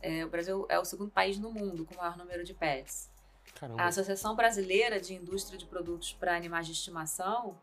É, 0.00 0.24
o 0.24 0.30
Brasil 0.30 0.64
é 0.70 0.78
o 0.78 0.84
segundo 0.84 1.10
país 1.10 1.38
no 1.38 1.50
mundo 1.52 1.84
com 1.84 1.94
o 1.94 1.98
maior 1.98 2.16
número 2.16 2.42
de 2.42 2.54
pets. 2.54 3.10
Caramba. 3.54 3.82
A 3.82 3.86
Associação 3.88 4.34
Brasileira 4.34 4.98
de 5.00 5.12
Indústria 5.14 5.58
de 5.58 5.66
Produtos 5.66 6.12
para 6.14 6.34
Animais 6.34 6.66
de 6.66 6.72
Estimação 6.72 7.58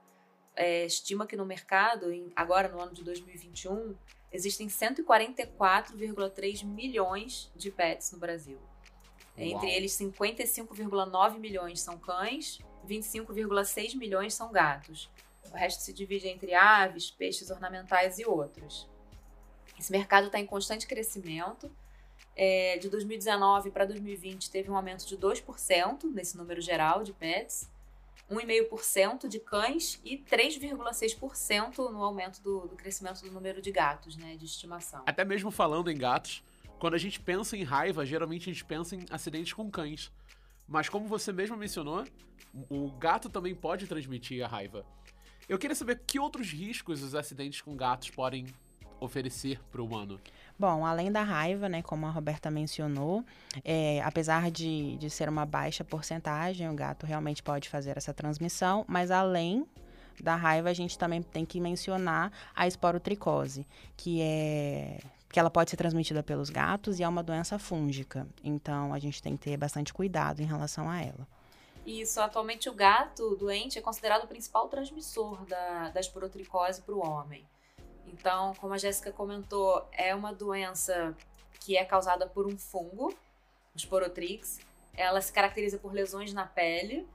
é, 0.55 0.85
estima 0.85 1.25
que 1.25 1.35
no 1.35 1.45
mercado, 1.45 2.11
em- 2.11 2.31
agora 2.35 2.67
no 2.67 2.79
ano 2.79 2.93
de 2.93 3.03
2021, 3.03 3.95
existem 4.31 4.67
144,3 4.69 6.63
milhões 6.63 7.51
de 7.55 7.71
pets 7.71 8.11
no 8.11 8.19
Brasil. 8.19 8.59
Entre 9.37 9.67
Uau. 9.67 9.75
eles, 9.75 9.91
55,9 9.93 11.37
milhões 11.37 11.79
são 11.79 11.97
cães, 11.97 12.59
25,6 12.87 13.95
milhões 13.95 14.33
são 14.33 14.51
gatos. 14.51 15.09
O 15.51 15.55
resto 15.55 15.81
se 15.81 15.93
divide 15.93 16.27
entre 16.27 16.53
aves, 16.53 17.11
peixes 17.11 17.51
ornamentais 17.51 18.17
e 18.17 18.25
outros. 18.25 18.87
Esse 19.79 19.91
mercado 19.91 20.27
está 20.27 20.39
em 20.39 20.45
constante 20.45 20.87
crescimento. 20.87 21.71
É, 22.35 22.77
de 22.77 22.89
2019 22.89 23.71
para 23.71 23.85
2020 23.85 24.51
teve 24.51 24.69
um 24.69 24.75
aumento 24.75 25.07
de 25.07 25.17
2% 25.17 26.03
nesse 26.13 26.37
número 26.37 26.61
geral 26.61 27.03
de 27.03 27.11
pets, 27.11 27.69
1,5% 28.29 29.27
de 29.27 29.39
cães 29.39 29.99
e 30.03 30.17
3,6% 30.17 31.89
no 31.89 32.03
aumento 32.03 32.41
do, 32.41 32.67
do 32.67 32.75
crescimento 32.75 33.21
do 33.21 33.31
número 33.31 33.61
de 33.61 33.71
gatos 33.71 34.17
né, 34.17 34.35
de 34.35 34.45
estimação. 34.45 35.01
Até 35.05 35.23
mesmo 35.23 35.49
falando 35.49 35.89
em 35.89 35.97
gatos, 35.97 36.43
quando 36.79 36.93
a 36.93 36.97
gente 36.97 37.19
pensa 37.19 37.57
em 37.57 37.63
raiva, 37.63 38.05
geralmente 38.05 38.49
a 38.49 38.53
gente 38.53 38.65
pensa 38.65 38.95
em 38.95 39.05
acidentes 39.09 39.53
com 39.53 39.69
cães. 39.69 40.11
Mas 40.67 40.89
como 40.89 41.07
você 41.07 41.31
mesmo 41.31 41.55
mencionou, 41.55 42.03
o 42.69 42.91
gato 42.91 43.29
também 43.29 43.55
pode 43.55 43.87
transmitir 43.87 44.43
a 44.43 44.47
raiva. 44.47 44.85
Eu 45.47 45.57
queria 45.57 45.75
saber 45.75 46.01
que 46.05 46.19
outros 46.19 46.51
riscos 46.51 47.01
os 47.01 47.15
acidentes 47.15 47.61
com 47.61 47.75
gatos 47.75 48.09
podem 48.09 48.45
oferecer 48.99 49.59
para 49.71 49.81
o 49.81 49.85
humano. 49.85 50.19
Bom, 50.59 50.85
além 50.85 51.11
da 51.11 51.21
raiva, 51.21 51.69
né, 51.69 51.81
como 51.81 52.05
a 52.05 52.09
Roberta 52.09 52.49
mencionou, 52.49 53.23
é, 53.63 54.01
apesar 54.03 54.49
de, 54.49 54.97
de 54.97 55.09
ser 55.09 55.29
uma 55.29 55.45
baixa 55.45 55.83
porcentagem, 55.83 56.69
o 56.69 56.73
gato 56.73 57.05
realmente 57.05 57.43
pode 57.43 57.69
fazer 57.69 57.95
essa 57.95 58.13
transmissão, 58.13 58.83
mas 58.87 59.11
além 59.11 59.65
da 60.19 60.35
raiva, 60.35 60.69
a 60.69 60.73
gente 60.73 60.97
também 60.97 61.21
tem 61.21 61.45
que 61.45 61.61
mencionar 61.61 62.31
a 62.55 62.67
esporotricose, 62.67 63.67
que 63.95 64.19
é 64.19 64.99
que 65.37 65.39
ela 65.39 65.51
pode 65.51 65.69
ser 65.69 65.77
transmitida 65.77 66.23
pelos 66.23 66.49
gatos 66.49 66.99
e 66.99 67.03
é 67.03 67.07
uma 67.07 67.21
doença 67.21 67.59
fúngica. 67.59 68.27
Então, 68.43 68.91
a 68.91 68.97
gente 68.97 69.21
tem 69.21 69.37
que 69.37 69.43
ter 69.43 69.55
bastante 69.55 69.93
cuidado 69.93 70.41
em 70.41 70.45
relação 70.45 70.89
a 70.89 70.99
ela. 70.99 71.27
Isso, 71.85 72.19
atualmente 72.19 72.67
o 72.67 72.73
gato 72.73 73.35
doente 73.35 73.77
é 73.77 73.81
considerado 73.83 74.23
o 74.23 74.27
principal 74.27 74.67
transmissor 74.67 75.45
da, 75.45 75.89
da 75.89 75.99
esporotricose 75.99 76.81
para 76.81 76.95
o 76.95 77.07
homem. 77.07 77.45
Então, 78.07 78.55
como 78.55 78.73
a 78.73 78.79
Jéssica 78.79 79.11
comentou, 79.11 79.87
é 79.91 80.15
uma 80.15 80.33
doença 80.33 81.15
que 81.59 81.77
é 81.77 81.85
causada 81.85 82.25
por 82.25 82.47
um 82.47 82.57
fungo, 82.57 83.13
o 83.75 83.79
Sporotrix. 83.79 84.59
Ela 84.95 85.21
se 85.21 85.31
caracteriza 85.31 85.77
por 85.77 85.93
lesões 85.93 86.33
na 86.33 86.47
pele 86.47 87.07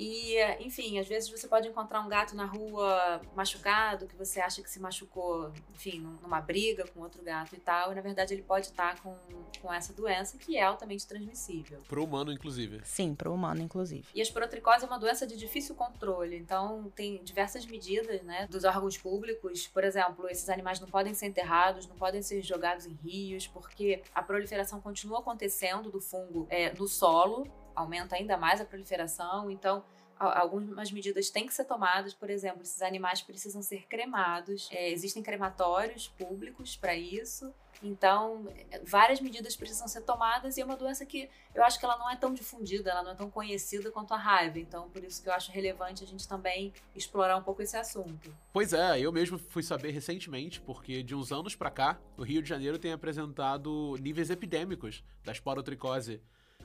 e, 0.00 0.36
enfim, 0.60 1.00
às 1.00 1.08
vezes 1.08 1.28
você 1.28 1.48
pode 1.48 1.66
encontrar 1.66 2.00
um 2.00 2.08
gato 2.08 2.36
na 2.36 2.44
rua 2.44 3.20
machucado, 3.34 4.06
que 4.06 4.14
você 4.14 4.38
acha 4.38 4.62
que 4.62 4.70
se 4.70 4.78
machucou, 4.78 5.52
enfim, 5.74 5.98
numa 6.22 6.40
briga 6.40 6.86
com 6.86 7.00
outro 7.00 7.20
gato 7.20 7.56
e 7.56 7.58
tal, 7.58 7.90
e 7.90 7.96
na 7.96 8.00
verdade 8.00 8.32
ele 8.32 8.44
pode 8.44 8.66
estar 8.66 9.02
com, 9.02 9.16
com 9.60 9.74
essa 9.74 9.92
doença 9.92 10.38
que 10.38 10.56
é 10.56 10.62
altamente 10.62 11.04
transmissível. 11.04 11.80
Pro 11.88 12.04
humano, 12.04 12.30
inclusive. 12.30 12.80
Sim, 12.84 13.12
pro 13.12 13.34
humano, 13.34 13.60
inclusive. 13.60 14.06
E 14.14 14.20
a 14.20 14.22
esporotricose 14.22 14.84
é 14.84 14.86
uma 14.86 15.00
doença 15.00 15.26
de 15.26 15.36
difícil 15.36 15.74
controle, 15.74 16.36
então 16.36 16.92
tem 16.94 17.20
diversas 17.24 17.66
medidas, 17.66 18.22
né, 18.22 18.46
dos 18.48 18.62
órgãos 18.62 18.96
públicos. 18.96 19.66
Por 19.66 19.82
exemplo, 19.82 20.28
esses 20.28 20.48
animais 20.48 20.78
não 20.78 20.86
podem 20.86 21.12
ser 21.12 21.26
enterrados, 21.26 21.88
não 21.88 21.96
podem 21.96 22.22
ser 22.22 22.40
jogados 22.40 22.86
em 22.86 22.92
rios, 22.92 23.48
porque 23.48 24.00
a 24.14 24.22
proliferação 24.22 24.80
continua 24.80 25.18
acontecendo 25.18 25.90
do 25.90 26.00
fungo 26.00 26.46
é, 26.50 26.72
no 26.74 26.86
solo, 26.86 27.48
aumenta 27.78 28.16
ainda 28.16 28.36
mais 28.36 28.60
a 28.60 28.64
proliferação. 28.64 29.50
Então, 29.50 29.84
algumas 30.18 30.90
medidas 30.90 31.30
têm 31.30 31.46
que 31.46 31.54
ser 31.54 31.64
tomadas, 31.64 32.12
por 32.12 32.28
exemplo, 32.28 32.62
esses 32.62 32.82
animais 32.82 33.22
precisam 33.22 33.62
ser 33.62 33.86
cremados, 33.86 34.68
é, 34.72 34.90
existem 34.90 35.22
crematórios 35.22 36.08
públicos 36.08 36.76
para 36.76 36.94
isso. 36.94 37.52
Então, 37.80 38.48
várias 38.82 39.20
medidas 39.20 39.54
precisam 39.54 39.86
ser 39.86 40.00
tomadas 40.00 40.56
e 40.56 40.60
é 40.60 40.64
uma 40.64 40.76
doença 40.76 41.06
que 41.06 41.30
eu 41.54 41.62
acho 41.62 41.78
que 41.78 41.84
ela 41.84 41.96
não 41.96 42.10
é 42.10 42.16
tão 42.16 42.34
difundida, 42.34 42.90
ela 42.90 43.04
não 43.04 43.12
é 43.12 43.14
tão 43.14 43.30
conhecida 43.30 43.88
quanto 43.92 44.12
a 44.12 44.16
raiva. 44.16 44.58
Então, 44.58 44.90
por 44.90 45.04
isso 45.04 45.22
que 45.22 45.28
eu 45.28 45.32
acho 45.32 45.52
relevante 45.52 46.02
a 46.02 46.06
gente 46.06 46.26
também 46.26 46.72
explorar 46.96 47.36
um 47.36 47.42
pouco 47.42 47.62
esse 47.62 47.76
assunto. 47.76 48.34
Pois 48.52 48.72
é, 48.72 48.98
eu 48.98 49.12
mesmo 49.12 49.38
fui 49.38 49.62
saber 49.62 49.92
recentemente, 49.92 50.60
porque 50.60 51.04
de 51.04 51.14
uns 51.14 51.30
anos 51.30 51.54
para 51.54 51.70
cá, 51.70 52.00
o 52.16 52.24
Rio 52.24 52.42
de 52.42 52.48
Janeiro 52.48 52.80
tem 52.80 52.92
apresentado 52.92 53.96
níveis 54.00 54.28
epidêmicos 54.28 55.04
da 55.24 55.30
esporotricose. 55.30 56.20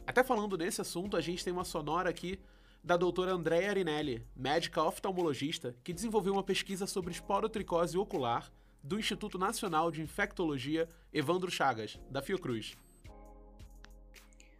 Até 0.06 0.22
falando 0.24 0.58
nesse 0.58 0.82
assunto, 0.82 1.16
a 1.16 1.22
gente 1.22 1.44
tem 1.44 1.54
uma 1.54 1.64
sonora 1.64 2.10
aqui 2.10 2.38
da 2.84 2.98
doutora 2.98 3.32
Andrea 3.32 3.70
Arinelli, 3.70 4.28
médica 4.36 4.84
oftalmologista, 4.84 5.76
que 5.82 5.94
desenvolveu 5.94 6.34
uma 6.34 6.44
pesquisa 6.44 6.86
sobre 6.86 7.14
esporotricose 7.14 7.98
ocular 7.98 8.52
do 8.84 9.00
Instituto 9.00 9.38
Nacional 9.38 9.90
de 9.90 10.02
Infectologia 10.02 10.90
Evandro 11.14 11.50
Chagas, 11.50 11.98
da 12.12 12.22
Fiocruz. 12.22 12.76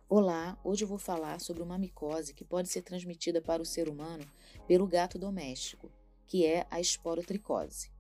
Olá, 0.08 0.58
hoje 0.64 0.86
eu 0.86 0.88
vou 0.88 0.98
falar 0.98 1.42
sobre 1.42 1.62
uma 1.62 1.78
micose 1.78 2.34
que 2.34 2.46
pode 2.46 2.70
ser 2.70 2.82
transmitida 2.82 3.42
para 3.42 3.62
o 3.62 3.66
ser 3.66 3.90
humano 3.90 4.24
pelo 4.66 4.88
gato 4.88 5.20
doméstico, 5.20 5.92
que 6.26 6.46
é 6.46 6.66
a 6.72 6.80
esporotricose. 6.80 7.92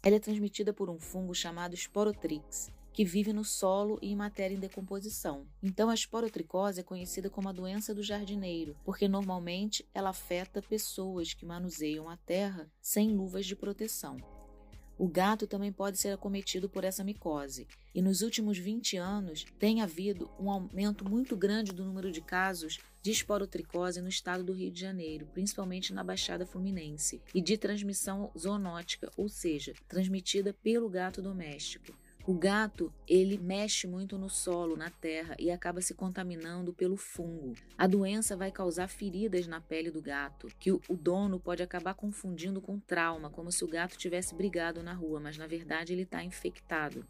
Ela 0.00 0.16
é 0.16 0.20
transmitida 0.20 0.72
por 0.72 0.88
um 0.88 1.00
fungo 1.00 1.34
chamado 1.34 1.76
Sporotrix, 1.76 2.70
que 2.94 3.04
vive 3.04 3.32
no 3.32 3.44
solo 3.44 3.98
e 4.00 4.12
em 4.12 4.16
matéria 4.16 4.54
em 4.54 4.60
decomposição. 4.60 5.48
Então, 5.60 5.90
a 5.90 5.94
esporotricose 5.94 6.78
é 6.78 6.84
conhecida 6.84 7.28
como 7.28 7.48
a 7.48 7.52
doença 7.52 7.92
do 7.92 8.04
jardineiro, 8.04 8.76
porque 8.84 9.08
normalmente 9.08 9.84
ela 9.92 10.10
afeta 10.10 10.62
pessoas 10.62 11.34
que 11.34 11.44
manuseiam 11.44 12.08
a 12.08 12.16
terra 12.16 12.70
sem 12.80 13.12
luvas 13.12 13.46
de 13.46 13.56
proteção. 13.56 14.16
O 14.96 15.08
gato 15.08 15.44
também 15.44 15.72
pode 15.72 15.98
ser 15.98 16.10
acometido 16.10 16.68
por 16.68 16.84
essa 16.84 17.02
micose, 17.02 17.66
e 17.92 18.00
nos 18.00 18.22
últimos 18.22 18.58
20 18.58 18.96
anos 18.96 19.44
tem 19.58 19.82
havido 19.82 20.30
um 20.38 20.48
aumento 20.48 21.04
muito 21.04 21.36
grande 21.36 21.72
do 21.72 21.84
número 21.84 22.12
de 22.12 22.20
casos 22.20 22.78
de 23.02 23.10
esporotricose 23.10 24.00
no 24.00 24.08
estado 24.08 24.44
do 24.44 24.52
Rio 24.52 24.70
de 24.70 24.80
Janeiro, 24.80 25.26
principalmente 25.34 25.92
na 25.92 26.04
Baixada 26.04 26.46
Fluminense, 26.46 27.20
e 27.34 27.42
de 27.42 27.58
transmissão 27.58 28.30
zoonótica, 28.38 29.10
ou 29.16 29.28
seja, 29.28 29.74
transmitida 29.88 30.54
pelo 30.62 30.88
gato 30.88 31.20
doméstico. 31.20 31.92
O 32.26 32.32
gato, 32.32 32.90
ele 33.06 33.36
mexe 33.36 33.86
muito 33.86 34.16
no 34.16 34.30
solo, 34.30 34.78
na 34.78 34.88
terra 34.88 35.36
e 35.38 35.50
acaba 35.50 35.82
se 35.82 35.92
contaminando 35.92 36.72
pelo 36.72 36.96
fungo. 36.96 37.52
A 37.76 37.86
doença 37.86 38.34
vai 38.34 38.50
causar 38.50 38.88
feridas 38.88 39.46
na 39.46 39.60
pele 39.60 39.90
do 39.90 40.00
gato, 40.00 40.48
que 40.58 40.72
o 40.72 40.80
dono 40.88 41.38
pode 41.38 41.62
acabar 41.62 41.92
confundindo 41.92 42.62
com 42.62 42.80
trauma, 42.80 43.28
como 43.28 43.52
se 43.52 43.62
o 43.62 43.68
gato 43.68 43.98
tivesse 43.98 44.34
brigado 44.34 44.82
na 44.82 44.94
rua, 44.94 45.20
mas 45.20 45.36
na 45.36 45.46
verdade 45.46 45.92
ele 45.92 46.04
está 46.04 46.24
infectado. 46.24 47.06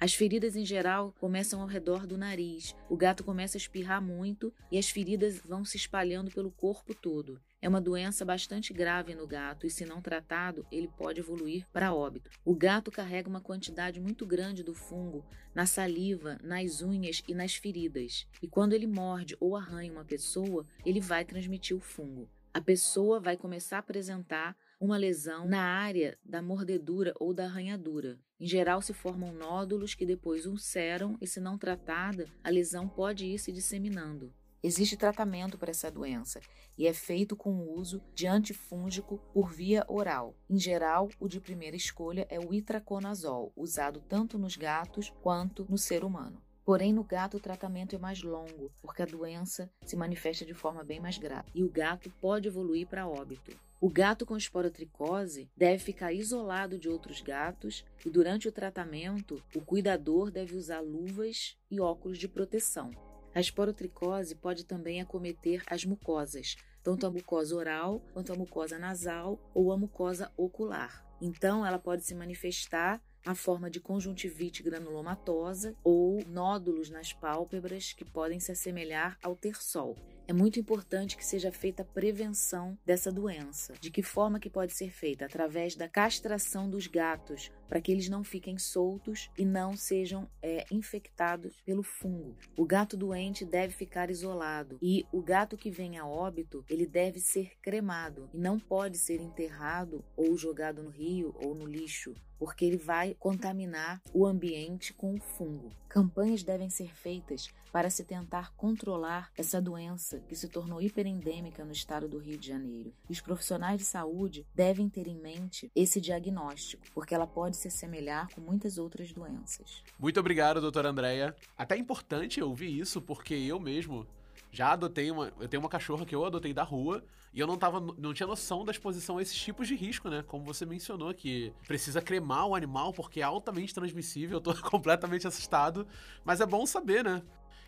As 0.00 0.14
feridas 0.14 0.56
em 0.56 0.64
geral 0.64 1.14
começam 1.20 1.60
ao 1.60 1.68
redor 1.68 2.04
do 2.04 2.18
nariz. 2.18 2.74
O 2.88 2.96
gato 2.96 3.22
começa 3.22 3.56
a 3.56 3.60
espirrar 3.60 4.02
muito 4.02 4.52
e 4.72 4.78
as 4.78 4.90
feridas 4.90 5.38
vão 5.38 5.64
se 5.64 5.76
espalhando 5.76 6.32
pelo 6.32 6.50
corpo 6.50 6.96
todo. 6.96 7.40
É 7.60 7.68
uma 7.68 7.80
doença 7.80 8.24
bastante 8.24 8.72
grave 8.72 9.16
no 9.16 9.26
gato 9.26 9.66
e, 9.66 9.70
se 9.70 9.84
não 9.84 10.00
tratado, 10.00 10.64
ele 10.70 10.86
pode 10.86 11.18
evoluir 11.18 11.66
para 11.72 11.92
óbito. 11.92 12.30
O 12.44 12.54
gato 12.54 12.90
carrega 12.90 13.28
uma 13.28 13.40
quantidade 13.40 14.00
muito 14.00 14.24
grande 14.24 14.62
do 14.62 14.74
fungo 14.74 15.26
na 15.52 15.66
saliva, 15.66 16.38
nas 16.40 16.82
unhas 16.82 17.20
e 17.26 17.34
nas 17.34 17.56
feridas. 17.56 18.28
E 18.40 18.46
quando 18.46 18.74
ele 18.74 18.86
morde 18.86 19.36
ou 19.40 19.56
arranha 19.56 19.92
uma 19.92 20.04
pessoa, 20.04 20.64
ele 20.86 21.00
vai 21.00 21.24
transmitir 21.24 21.76
o 21.76 21.80
fungo. 21.80 22.30
A 22.54 22.60
pessoa 22.60 23.18
vai 23.18 23.36
começar 23.36 23.76
a 23.76 23.80
apresentar 23.80 24.56
uma 24.80 24.96
lesão 24.96 25.48
na 25.48 25.60
área 25.60 26.16
da 26.24 26.40
mordedura 26.40 27.12
ou 27.18 27.34
da 27.34 27.44
arranhadura. 27.44 28.18
Em 28.38 28.46
geral, 28.46 28.80
se 28.80 28.94
formam 28.94 29.32
nódulos 29.32 29.94
que 29.94 30.06
depois 30.06 30.46
ulceram 30.46 31.18
e, 31.20 31.26
se 31.26 31.40
não 31.40 31.58
tratada, 31.58 32.26
a 32.42 32.50
lesão 32.50 32.88
pode 32.88 33.26
ir 33.26 33.38
se 33.38 33.50
disseminando. 33.50 34.32
Existe 34.60 34.96
tratamento 34.96 35.56
para 35.56 35.70
essa 35.70 35.90
doença 35.90 36.40
e 36.76 36.86
é 36.88 36.92
feito 36.92 37.36
com 37.36 37.52
o 37.52 37.78
uso 37.78 38.02
de 38.12 38.26
antifúngico 38.26 39.18
por 39.32 39.52
via 39.52 39.84
oral. 39.86 40.34
Em 40.50 40.58
geral, 40.58 41.08
o 41.20 41.28
de 41.28 41.40
primeira 41.40 41.76
escolha 41.76 42.26
é 42.28 42.40
o 42.40 42.52
itraconazol, 42.52 43.52
usado 43.54 44.00
tanto 44.00 44.36
nos 44.36 44.56
gatos 44.56 45.10
quanto 45.22 45.64
no 45.70 45.78
ser 45.78 46.02
humano. 46.02 46.42
Porém, 46.64 46.92
no 46.92 47.04
gato 47.04 47.36
o 47.36 47.40
tratamento 47.40 47.94
é 47.94 47.98
mais 47.98 48.22
longo, 48.22 48.72
porque 48.82 49.00
a 49.00 49.06
doença 49.06 49.70
se 49.86 49.96
manifesta 49.96 50.44
de 50.44 50.52
forma 50.52 50.82
bem 50.82 50.98
mais 50.98 51.18
grave 51.18 51.48
e 51.54 51.62
o 51.62 51.70
gato 51.70 52.10
pode 52.20 52.48
evoluir 52.48 52.86
para 52.88 53.08
óbito. 53.08 53.56
O 53.80 53.88
gato 53.88 54.26
com 54.26 54.36
esporotricose 54.36 55.48
deve 55.56 55.78
ficar 55.78 56.12
isolado 56.12 56.76
de 56.76 56.88
outros 56.88 57.20
gatos 57.20 57.84
e, 58.04 58.10
durante 58.10 58.48
o 58.48 58.52
tratamento, 58.52 59.40
o 59.54 59.60
cuidador 59.60 60.32
deve 60.32 60.56
usar 60.56 60.80
luvas 60.80 61.56
e 61.70 61.80
óculos 61.80 62.18
de 62.18 62.26
proteção. 62.26 62.90
A 63.34 63.40
esporotricose 63.40 64.34
pode 64.34 64.64
também 64.64 65.00
acometer 65.00 65.62
as 65.66 65.84
mucosas, 65.84 66.56
tanto 66.82 67.06
a 67.06 67.10
mucosa 67.10 67.54
oral 67.54 68.00
quanto 68.12 68.32
a 68.32 68.36
mucosa 68.36 68.78
nasal 68.78 69.38
ou 69.54 69.72
a 69.72 69.76
mucosa 69.76 70.32
ocular. 70.36 71.04
Então, 71.20 71.66
ela 71.66 71.78
pode 71.78 72.04
se 72.04 72.14
manifestar 72.14 73.02
a 73.26 73.34
forma 73.34 73.68
de 73.68 73.80
conjuntivite 73.80 74.62
granulomatosa 74.62 75.74
ou 75.84 76.24
nódulos 76.26 76.88
nas 76.88 77.12
pálpebras 77.12 77.92
que 77.92 78.04
podem 78.04 78.40
se 78.40 78.52
assemelhar 78.52 79.18
ao 79.22 79.36
terçol. 79.36 79.96
É 80.28 80.32
muito 80.34 80.60
importante 80.60 81.16
que 81.16 81.24
seja 81.24 81.50
feita 81.50 81.80
a 81.80 81.86
prevenção 81.86 82.76
dessa 82.84 83.10
doença. 83.10 83.72
De 83.80 83.90
que 83.90 84.02
forma 84.02 84.38
que 84.38 84.50
pode 84.50 84.74
ser 84.74 84.90
feita? 84.90 85.24
Através 85.24 85.74
da 85.74 85.88
castração 85.88 86.68
dos 86.68 86.86
gatos, 86.86 87.50
para 87.66 87.80
que 87.80 87.90
eles 87.90 88.10
não 88.10 88.22
fiquem 88.22 88.58
soltos 88.58 89.30
e 89.38 89.44
não 89.46 89.74
sejam 89.74 90.28
é, 90.42 90.66
infectados 90.70 91.62
pelo 91.62 91.82
fungo. 91.82 92.36
O 92.58 92.66
gato 92.66 92.94
doente 92.94 93.42
deve 93.42 93.72
ficar 93.72 94.10
isolado 94.10 94.78
e 94.82 95.06
o 95.10 95.22
gato 95.22 95.56
que 95.56 95.70
vem 95.70 95.96
a 95.96 96.06
óbito 96.06 96.62
ele 96.68 96.84
deve 96.84 97.20
ser 97.20 97.52
cremado 97.62 98.28
e 98.34 98.36
não 98.36 98.60
pode 98.60 98.98
ser 98.98 99.22
enterrado 99.22 100.04
ou 100.14 100.36
jogado 100.36 100.82
no 100.82 100.90
rio 100.90 101.34
ou 101.42 101.54
no 101.54 101.64
lixo 101.64 102.14
porque 102.38 102.64
ele 102.64 102.76
vai 102.76 103.16
contaminar 103.18 104.00
o 104.14 104.24
ambiente 104.24 104.94
com 104.94 105.14
o 105.14 105.20
fungo. 105.20 105.72
Campanhas 105.88 106.42
devem 106.42 106.70
ser 106.70 106.94
feitas 106.94 107.52
para 107.72 107.90
se 107.90 108.04
tentar 108.04 108.54
controlar 108.54 109.30
essa 109.36 109.60
doença 109.60 110.17
que 110.26 110.36
se 110.36 110.48
tornou 110.48 110.80
hiperendêmica 110.80 111.64
no 111.64 111.72
estado 111.72 112.08
do 112.08 112.18
Rio 112.18 112.38
de 112.38 112.48
Janeiro. 112.48 112.92
E 113.08 113.12
os 113.12 113.20
profissionais 113.20 113.78
de 113.78 113.84
saúde 113.84 114.46
devem 114.54 114.88
ter 114.88 115.06
em 115.06 115.18
mente 115.18 115.70
esse 115.74 116.00
diagnóstico, 116.00 116.84
porque 116.94 117.14
ela 117.14 117.26
pode 117.26 117.56
se 117.56 117.68
assemelhar 117.68 118.28
com 118.34 118.40
muitas 118.40 118.78
outras 118.78 119.12
doenças. 119.12 119.82
Muito 119.98 120.18
obrigado, 120.18 120.60
doutora 120.60 120.90
Andréia. 120.90 121.34
Até 121.56 121.76
é 121.76 121.78
importante 121.78 122.42
ouvir 122.42 122.78
isso, 122.78 123.00
porque 123.00 123.34
eu 123.34 123.60
mesmo 123.60 124.06
já 124.50 124.72
adotei 124.72 125.10
uma. 125.10 125.32
Eu 125.38 125.48
tenho 125.48 125.62
uma 125.62 125.68
cachorra 125.68 126.06
que 126.06 126.14
eu 126.14 126.24
adotei 126.24 126.52
da 126.52 126.62
rua 126.62 127.04
e 127.32 127.40
eu 127.40 127.46
não 127.46 127.56
tava. 127.56 127.80
não 127.98 128.14
tinha 128.14 128.26
noção 128.26 128.64
da 128.64 128.72
exposição 128.72 129.18
a 129.18 129.22
esses 129.22 129.36
tipos 129.36 129.68
de 129.68 129.74
risco, 129.74 130.08
né? 130.08 130.24
Como 130.26 130.44
você 130.44 130.64
mencionou, 130.64 131.12
que 131.12 131.52
precisa 131.66 132.00
cremar 132.00 132.46
o 132.46 132.54
animal 132.54 132.92
porque 132.92 133.20
é 133.20 133.24
altamente 133.24 133.74
transmissível. 133.74 134.38
Eu 134.38 134.40
tô 134.40 134.54
completamente 134.68 135.26
assustado. 135.26 135.86
Mas 136.24 136.40
é 136.40 136.46
bom 136.46 136.64
saber, 136.66 137.04
né? 137.04 137.22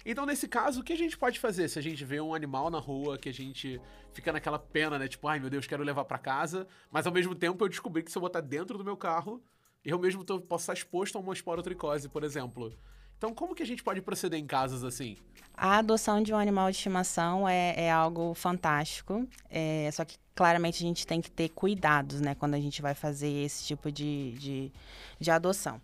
Então, 0.05 0.25
nesse 0.25 0.49
caso, 0.49 0.81
o 0.81 0.85
que 0.85 0.95
a 0.95 0.97
gente 0.97 1.19
pode 1.19 1.39
fazer 1.39 1.69
se 1.69 1.79
a 1.79 1.83
gente 1.83 2.05
vê 2.05 2.21
um 2.21 2.35
animal 2.35 2.71
na 2.71 2.79
rua 2.79 3.19
que 3.19 3.29
a 3.29 3.35
gente 3.35 3.79
fica 4.15 4.33
naquela 4.33 4.59
pena, 4.59 4.99
né? 4.99 5.07
Tipo, 5.07 5.29
ai 5.29 5.39
meu 5.39 5.51
Deus, 5.51 5.67
quero 5.67 5.85
levar 5.85 6.05
para 6.07 6.19
casa, 6.19 6.67
mas 6.91 7.07
ao 7.07 7.13
mesmo 7.13 7.35
tempo 7.35 7.63
eu 7.63 7.69
descobri 7.69 8.03
que 8.03 8.11
se 8.11 8.17
eu 8.17 8.23
botar 8.23 8.41
dentro 8.41 8.79
do 8.79 8.85
meu 8.85 8.97
carro, 8.97 9.43
eu 9.85 9.99
mesmo 9.99 10.25
tô, 10.25 10.41
posso 10.41 10.63
estar 10.63 10.73
exposto 10.73 11.17
a 11.17 11.21
uma 11.21 11.35
esporotricose, 11.35 12.09
por 12.09 12.25
exemplo. 12.25 12.73
Então, 13.21 13.35
como 13.35 13.55
que 13.55 13.63
a 13.63 13.67
gente 13.67 13.83
pode 13.83 14.01
proceder 14.01 14.41
em 14.41 14.47
casos 14.47 14.83
assim? 14.83 15.15
A 15.55 15.77
adoção 15.77 16.23
de 16.23 16.33
um 16.33 16.39
animal 16.39 16.71
de 16.71 16.79
estimação 16.79 17.47
é, 17.47 17.75
é 17.77 17.91
algo 17.91 18.33
fantástico, 18.33 19.29
é, 19.51 19.91
só 19.93 20.07
que 20.07 20.17
claramente 20.35 20.83
a 20.83 20.87
gente 20.87 21.07
tem 21.07 21.21
que 21.21 21.31
ter 21.31 21.51
cuidados, 21.51 22.23
né, 22.23 22.35
quando 22.35 22.55
a 22.55 22.59
gente 22.59 22.81
vai 22.81 22.95
fazer 22.95 23.29
esse 23.29 23.67
tipo 23.67 23.93
de, 23.93 24.33
de, 24.39 24.73
de 25.21 25.31
adoção. 25.31 25.79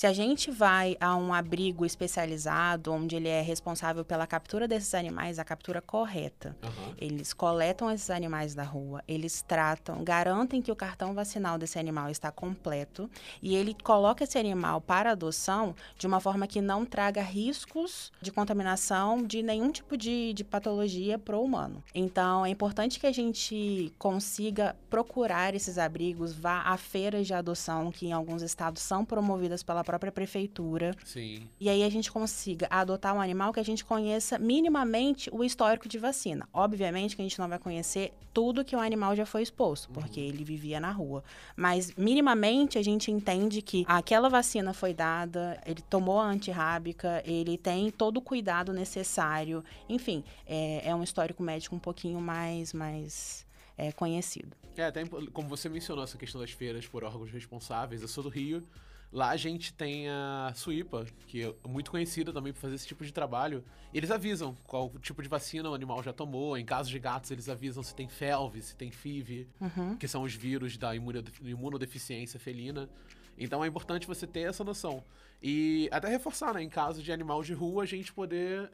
Se 0.00 0.06
a 0.06 0.14
gente 0.14 0.50
vai 0.50 0.96
a 0.98 1.14
um 1.14 1.34
abrigo 1.34 1.84
especializado, 1.84 2.90
onde 2.90 3.16
ele 3.16 3.28
é 3.28 3.42
responsável 3.42 4.02
pela 4.02 4.26
captura 4.26 4.66
desses 4.66 4.94
animais, 4.94 5.38
a 5.38 5.44
captura 5.44 5.82
correta, 5.82 6.56
Aham. 6.62 6.94
eles 6.96 7.34
coletam 7.34 7.90
esses 7.90 8.08
animais 8.08 8.54
da 8.54 8.62
rua, 8.62 9.04
eles 9.06 9.42
tratam, 9.42 10.02
garantem 10.02 10.62
que 10.62 10.72
o 10.72 10.74
cartão 10.74 11.12
vacinal 11.12 11.58
desse 11.58 11.78
animal 11.78 12.08
está 12.08 12.32
completo 12.32 13.10
e 13.42 13.54
ele 13.54 13.76
coloca 13.84 14.24
esse 14.24 14.38
animal 14.38 14.80
para 14.80 15.10
adoção 15.10 15.74
de 15.98 16.06
uma 16.06 16.18
forma 16.18 16.46
que 16.46 16.62
não 16.62 16.86
traga 16.86 17.20
riscos 17.20 18.10
de 18.22 18.32
contaminação 18.32 19.22
de 19.22 19.42
nenhum 19.42 19.70
tipo 19.70 19.98
de, 19.98 20.32
de 20.32 20.42
patologia 20.42 21.18
para 21.18 21.36
o 21.36 21.44
humano. 21.44 21.84
Então, 21.94 22.46
é 22.46 22.48
importante 22.48 22.98
que 22.98 23.06
a 23.06 23.12
gente 23.12 23.92
consiga 23.98 24.74
procurar 24.88 25.54
esses 25.54 25.76
abrigos, 25.76 26.32
vá 26.32 26.62
a 26.62 26.78
feiras 26.78 27.26
de 27.26 27.34
adoção 27.34 27.92
que 27.92 28.06
em 28.06 28.14
alguns 28.14 28.40
estados 28.40 28.80
são 28.80 29.04
promovidas 29.04 29.62
pela 29.62 29.89
própria 29.90 30.12
prefeitura. 30.12 30.94
Sim. 31.04 31.48
E 31.58 31.68
aí 31.68 31.82
a 31.82 31.90
gente 31.90 32.10
consiga 32.12 32.68
adotar 32.70 33.14
um 33.14 33.20
animal 33.20 33.52
que 33.52 33.58
a 33.60 33.64
gente 33.64 33.84
conheça 33.84 34.38
minimamente 34.38 35.28
o 35.32 35.42
histórico 35.42 35.88
de 35.88 35.98
vacina. 35.98 36.48
Obviamente 36.52 37.16
que 37.16 37.22
a 37.22 37.24
gente 37.24 37.38
não 37.38 37.48
vai 37.48 37.58
conhecer 37.58 38.12
tudo 38.32 38.64
que 38.64 38.76
o 38.76 38.78
animal 38.78 39.16
já 39.16 39.26
foi 39.26 39.42
exposto, 39.42 39.90
porque 39.90 40.20
ele 40.20 40.44
vivia 40.44 40.78
na 40.78 40.92
rua. 40.92 41.24
Mas 41.56 41.92
minimamente 41.96 42.78
a 42.78 42.82
gente 42.82 43.10
entende 43.10 43.60
que 43.60 43.84
aquela 43.88 44.28
vacina 44.28 44.72
foi 44.72 44.94
dada, 44.94 45.60
ele 45.66 45.82
tomou 45.82 46.20
a 46.20 46.26
antirrábica, 46.26 47.22
ele 47.26 47.58
tem 47.58 47.90
todo 47.90 48.18
o 48.18 48.22
cuidado 48.22 48.72
necessário. 48.72 49.64
Enfim, 49.88 50.22
é, 50.46 50.88
é 50.88 50.94
um 50.94 51.02
histórico 51.02 51.42
médico 51.42 51.74
um 51.74 51.80
pouquinho 51.80 52.20
mais, 52.20 52.72
mais 52.72 53.44
é, 53.76 53.90
conhecido. 53.90 54.56
É, 54.76 54.84
até 54.84 55.04
como 55.04 55.48
você 55.48 55.68
mencionou 55.68 56.04
essa 56.04 56.16
questão 56.16 56.40
das 56.40 56.50
feiras 56.50 56.86
por 56.86 57.02
órgãos 57.02 57.30
responsáveis, 57.30 58.02
eu 58.02 58.08
sou 58.08 58.22
do 58.22 58.30
Rio. 58.30 58.62
Lá 59.12 59.30
a 59.30 59.36
gente 59.36 59.72
tem 59.74 60.08
a 60.08 60.52
Suípa, 60.54 61.04
que 61.26 61.42
é 61.42 61.54
muito 61.68 61.90
conhecida 61.90 62.32
também 62.32 62.52
por 62.52 62.60
fazer 62.60 62.76
esse 62.76 62.86
tipo 62.86 63.04
de 63.04 63.12
trabalho. 63.12 63.64
E 63.92 63.98
eles 63.98 64.10
avisam 64.10 64.56
qual 64.68 64.88
tipo 65.00 65.20
de 65.20 65.28
vacina 65.28 65.68
o 65.68 65.74
animal 65.74 66.00
já 66.02 66.12
tomou. 66.12 66.56
Em 66.56 66.64
casos 66.64 66.90
de 66.92 66.98
gatos, 67.00 67.28
eles 67.32 67.48
avisam 67.48 67.82
se 67.82 67.92
tem 67.92 68.08
FeLV, 68.08 68.62
se 68.62 68.76
tem 68.76 68.90
FIV, 68.92 69.48
Uhum. 69.60 69.96
que 69.96 70.06
são 70.06 70.22
os 70.22 70.32
vírus 70.34 70.76
da 70.76 70.94
imunode- 70.94 71.32
imunodeficiência 71.42 72.38
felina. 72.38 72.88
Então 73.36 73.64
é 73.64 73.66
importante 73.66 74.06
você 74.06 74.28
ter 74.28 74.48
essa 74.48 74.62
noção. 74.62 75.02
E 75.42 75.88
até 75.90 76.08
reforçar, 76.08 76.54
né? 76.54 76.62
Em 76.62 76.68
caso 76.68 77.02
de 77.02 77.10
animal 77.10 77.42
de 77.42 77.52
rua, 77.52 77.82
a 77.82 77.86
gente 77.86 78.12
poder 78.12 78.70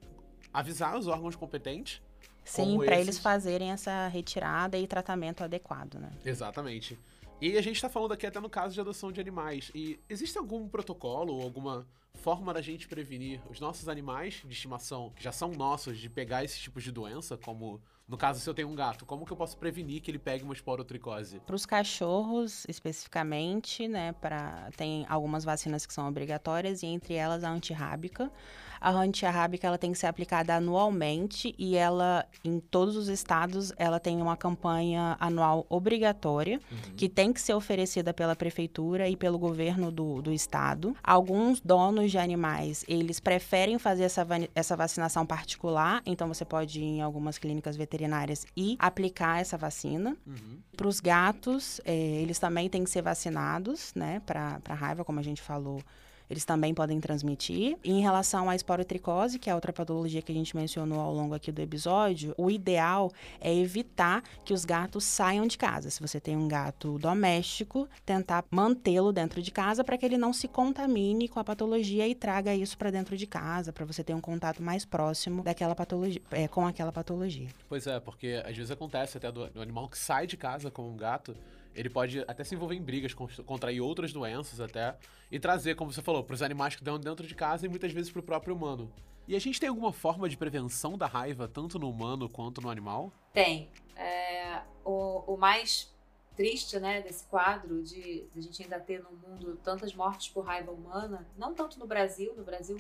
avisar 0.53 0.99
os 0.99 1.07
órgãos 1.07 1.35
competentes. 1.35 2.03
Sim, 2.45 2.79
para 2.85 3.01
eles 3.01 3.19
fazerem 3.19 3.71
essa 3.73 4.07
retirada 4.09 4.79
e 4.79 4.87
tratamento 4.87 5.43
adequado, 5.43 5.95
né? 5.95 6.11
Exatamente. 6.25 6.97
E 7.41 7.59
a 7.59 7.61
gente 7.61 7.81
tá 7.81 7.89
falando 7.89 8.13
aqui 8.13 8.27
até 8.27 8.41
no 8.41 8.49
caso 8.49 8.73
de 8.73 8.81
adoção 8.81 9.13
de 9.13 9.21
animais. 9.21 9.71
E 9.75 10.01
existe 10.09 10.39
algum 10.39 10.67
protocolo 10.67 11.35
ou 11.35 11.43
alguma 11.43 11.87
forma 12.15 12.53
da 12.53 12.63
gente 12.63 12.89
prevenir 12.89 13.41
os 13.51 13.61
nossos 13.61 13.91
animais 13.91 14.43
de 14.45 14.53
estimação, 14.53 15.13
que 15.15 15.23
já 15.23 15.31
são 15.31 15.51
nossos, 15.51 15.99
de 15.99 16.09
pegar 16.09 16.45
esses 16.45 16.59
tipos 16.59 16.83
de 16.83 16.91
doença? 16.91 17.37
Como, 17.37 17.79
no 18.09 18.17
caso, 18.17 18.41
se 18.41 18.49
eu 18.49 18.55
tenho 18.55 18.69
um 18.69 18.75
gato, 18.75 19.05
como 19.05 19.27
que 19.27 19.33
eu 19.33 19.37
posso 19.37 19.59
prevenir 19.59 20.01
que 20.01 20.11
ele 20.11 20.19
pegue 20.19 20.45
uma 20.45 20.55
esporotricose? 20.55 21.39
Para 21.41 21.55
os 21.55 21.67
cachorros, 21.67 22.65
especificamente, 22.69 23.87
né, 23.87 24.13
pra, 24.15 24.71
tem 24.75 25.05
algumas 25.07 25.45
vacinas 25.45 25.85
que 25.85 25.93
são 25.93 26.09
obrigatórias 26.09 26.83
e 26.83 26.87
entre 26.87 27.15
elas 27.15 27.45
a 27.45 27.51
antirrábica. 27.51 28.33
A 28.81 28.91
antirrábica 28.91 29.67
ela 29.67 29.79
tem 29.79 29.93
que 29.93 29.99
ser 29.99 30.07
aplicada 30.07 30.55
anualmente 30.55 31.55
e 31.59 31.77
ela, 31.77 32.27
em 32.45 32.61
todos 32.61 32.97
os 32.97 33.09
estados, 33.09 33.73
ela 33.77 33.99
tem 33.99 34.21
uma 34.21 34.37
campanha 34.37 35.17
anual 35.21 35.67
obrigatória 35.69 36.61
que 36.97 37.09
tem 37.09 37.33
que 37.33 37.41
ser 37.41 37.55
oferecida 37.55 38.13
pela 38.13 38.37
prefeitura 38.37 39.09
e 39.09 39.17
pelo 39.17 39.39
governo 39.39 39.91
do, 39.91 40.23
do 40.23 40.33
estado. 40.33 40.97
Alguns 41.03 41.61
donos 41.61 42.11
de 42.11 42.19
animais, 42.19 42.85
eles 42.89 43.21
preferem 43.21 43.79
fazer 43.79 44.05
essa, 44.05 44.27
essa 44.55 44.77
vacinação 44.77 45.27
particular, 45.27 46.03
então 46.07 46.29
você 46.29 46.45
pode 46.45 46.81
ir 46.81 46.85
em 46.85 47.03
algumas 47.03 47.39
clínicas 47.39 47.77
veterinárias 47.77 48.47
e 48.57 48.77
aplicar 48.79 49.41
essa 49.41 49.57
vacina. 49.57 50.17
Uhum. 50.27 50.59
Para 50.77 50.89
os 50.89 51.01
gatos, 51.01 51.81
é, 51.85 51.95
eles 51.95 52.39
também 52.39 52.69
têm 52.69 52.85
que 52.85 52.91
ser 52.91 53.03
vacinados, 53.03 53.93
né? 53.95 54.21
Para 54.25 54.61
raiva, 54.69 55.05
como 55.05 55.21
a 55.21 55.23
gente 55.23 55.43
falou, 55.43 55.81
eles 56.29 56.45
também 56.45 56.75
podem 56.75 57.01
transmitir. 57.01 57.77
E 57.83 57.93
em 57.93 58.01
relação 58.01 58.49
à 58.51 58.57
esporotricose, 58.57 59.39
que 59.39 59.51
é 59.51 59.55
outra 59.55 59.73
patologia 59.73 60.23
que 60.23 60.33
a 60.33 60.35
gente 60.35 60.57
mencionou 60.57 61.01
ao 61.01 61.13
longo 61.13 61.35
aqui 61.35 61.53
do 61.53 61.61
episódio, 61.61 62.35
o 62.37 62.51
ideal 62.51 63.13
é 63.41 63.55
evitar 63.55 64.23
que 64.45 64.53
os 64.53 64.65
gatos 64.65 65.05
saiam 65.05 65.47
de 65.47 65.57
casa. 65.57 65.91
Se 65.91 66.01
você 66.01 66.21
tem 66.21 66.37
um 66.37 66.49
gato 66.49 66.99
doméstico, 66.99 67.89
tentar 68.05 68.45
mantê-lo 68.51 69.13
dentro 69.13 69.41
de 69.43 69.51
casa 69.51 69.85
para 69.85 69.97
que 69.97 70.05
ele 70.05 70.19
não 70.19 70.33
se 70.33 70.49
contamine 70.49 71.29
com 71.29 71.41
a 71.41 71.45
patologia 71.45 72.07
e 72.07 72.15
traga 72.15 72.55
isso 72.55 72.77
para 72.77 72.91
dentro 72.91 73.17
de 73.17 73.27
casa, 73.27 73.73
para 73.73 73.85
você 73.85 74.03
ter 74.03 74.15
um 74.15 74.21
contato 74.21 74.63
mais 74.63 74.85
próximo 74.85 75.43
daquela 75.43 75.75
patologia, 75.75 76.21
é, 76.31 76.49
com 76.49 76.67
aquela 76.67 76.93
patologia. 76.93 77.49
Pois 77.69 77.87
é, 77.87 78.01
porque 78.01 78.43
às 78.45 78.57
vezes 78.57 78.71
acontece 78.71 79.17
até 79.17 79.31
do, 79.31 79.49
do 79.49 79.61
animal 79.61 79.89
que 79.89 79.99
sai 79.99 80.27
de 80.27 80.37
casa 80.37 80.71
com 80.71 80.89
um 80.89 80.97
gato, 80.97 81.37
ele 81.77 81.91
pode 81.91 82.21
até 82.27 82.43
se 82.43 82.55
envolver 82.55 82.75
em 82.75 82.83
brigas, 82.83 83.15
con- 83.15 83.29
contrair 83.45 83.81
outras 83.81 84.13
doenças 84.13 84.61
até, 84.61 84.97
e 85.31 85.39
trazer, 85.39 85.75
como 85.75 85.93
você 85.93 86.03
falou, 86.03 86.25
para 86.25 86.35
os 86.35 86.43
animais 86.43 86.75
que 86.75 86.81
estão 86.81 86.99
dentro 86.99 87.27
de 87.27 87.35
casa 87.35 87.67
e 87.67 87.69
muitas 87.69 87.93
vezes 87.93 88.11
para 88.11 88.21
o 88.21 88.23
próprio 88.23 88.55
humano. 88.55 88.93
E 89.29 89.35
a 89.35 89.39
gente 89.41 89.59
tem 89.59 89.69
alguma 89.69 89.93
forma 89.93 90.29
de 90.29 90.37
prevenção 90.37 90.97
da 90.97 91.07
raiva, 91.07 91.49
tanto 91.49 91.79
no 91.79 91.91
humano 91.91 92.29
quanto 92.29 92.61
no 92.61 92.71
animal? 92.71 93.13
Tem. 93.33 93.69
É, 93.97 94.63
o, 94.85 95.35
o 95.35 95.37
mais 95.37 95.93
triste, 96.37 96.79
né, 96.79 97.01
desse 97.01 97.25
quadro 97.27 97.83
de, 97.83 98.27
de 98.33 98.39
a 98.39 98.43
gente 98.43 98.63
ainda 98.63 98.79
ter 98.79 99.03
no 99.03 99.11
mundo 99.11 99.59
tantas 99.65 99.95
mortes 99.95 100.29
por 100.29 100.45
raiva 100.45 100.71
humana, 100.71 101.27
não 101.37 101.55
tanto 101.55 101.79
no 101.79 101.87
Brasil, 101.87 102.35
no 102.37 102.45
Brasil, 102.45 102.79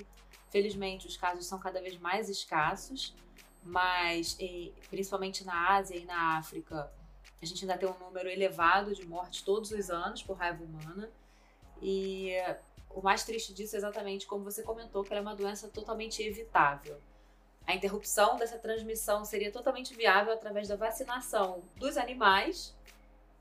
felizmente, 0.50 1.06
os 1.06 1.16
casos 1.16 1.46
são 1.46 1.58
cada 1.58 1.80
vez 1.80 1.98
mais 1.98 2.28
escassos, 2.28 3.14
mas 3.64 4.36
e, 4.38 4.72
principalmente 4.88 5.44
na 5.44 5.70
Ásia 5.70 5.96
e 5.96 6.04
na 6.04 6.38
África, 6.38 6.92
a 7.40 7.46
gente 7.46 7.64
ainda 7.64 7.76
tem 7.76 7.88
um 7.88 7.98
número 7.98 8.28
elevado 8.28 8.94
de 8.94 9.06
mortes 9.06 9.42
todos 9.42 9.70
os 9.70 9.90
anos 9.90 10.22
por 10.22 10.36
raiva 10.36 10.62
humana. 10.64 11.10
E 11.82 12.32
o 12.90 13.02
mais 13.02 13.24
triste 13.24 13.52
disso 13.52 13.76
é 13.76 13.78
exatamente 13.78 14.26
como 14.26 14.44
você 14.44 14.62
comentou, 14.62 15.04
que 15.04 15.12
ela 15.12 15.20
é 15.20 15.22
uma 15.22 15.36
doença 15.36 15.68
totalmente 15.68 16.22
evitável. 16.22 16.98
A 17.66 17.74
interrupção 17.74 18.36
dessa 18.36 18.58
transmissão 18.58 19.24
seria 19.24 19.50
totalmente 19.50 19.94
viável 19.94 20.32
através 20.32 20.68
da 20.68 20.76
vacinação 20.76 21.62
dos 21.76 21.96
animais, 21.96 22.74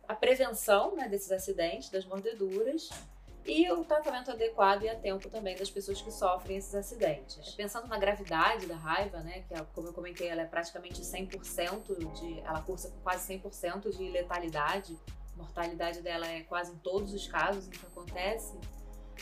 a 0.08 0.16
prevenção 0.16 0.96
né, 0.96 1.08
desses 1.08 1.32
acidentes, 1.32 1.90
das 1.90 2.06
mordeduras 2.06 2.90
e 3.46 3.72
o 3.72 3.86
tratamento 3.86 4.32
adequado 4.32 4.84
e 4.84 4.90
a 4.90 4.96
tempo 4.96 5.30
também 5.30 5.56
das 5.56 5.70
pessoas 5.70 6.02
que 6.02 6.12
sofrem 6.12 6.58
esses 6.58 6.74
acidentes. 6.74 7.54
Pensando 7.54 7.88
na 7.88 7.98
gravidade 7.98 8.66
da 8.66 8.76
raiva, 8.76 9.20
né, 9.20 9.44
que 9.48 9.54
é, 9.54 9.64
como 9.74 9.88
eu 9.88 9.94
comentei, 9.94 10.28
ela 10.28 10.42
é 10.42 10.46
praticamente 10.46 11.02
100% 11.02 12.14
de, 12.14 12.40
ela 12.40 12.62
cursa 12.62 12.90
com 12.90 13.00
quase 13.02 13.32
100% 13.34 13.96
de 13.96 14.10
letalidade. 14.10 14.98
Mortalidade 15.36 16.02
dela 16.02 16.26
é 16.26 16.42
quase 16.42 16.72
em 16.72 16.78
todos 16.78 17.14
os 17.14 17.28
casos 17.28 17.68
em 17.68 17.70
que 17.70 17.86
acontece. 17.86 18.58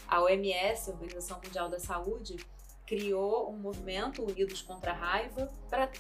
A 0.08 0.22
OMS, 0.22 0.90
a 0.90 0.94
Organização 0.94 1.42
Mundial 1.44 1.70
da 1.70 1.80
Saúde, 1.80 2.38
criou 2.86 3.50
um 3.50 3.58
movimento 3.58 4.24
Unidos 4.24 4.62
contra 4.62 4.92
a 4.92 4.96
Raiva 4.96 5.52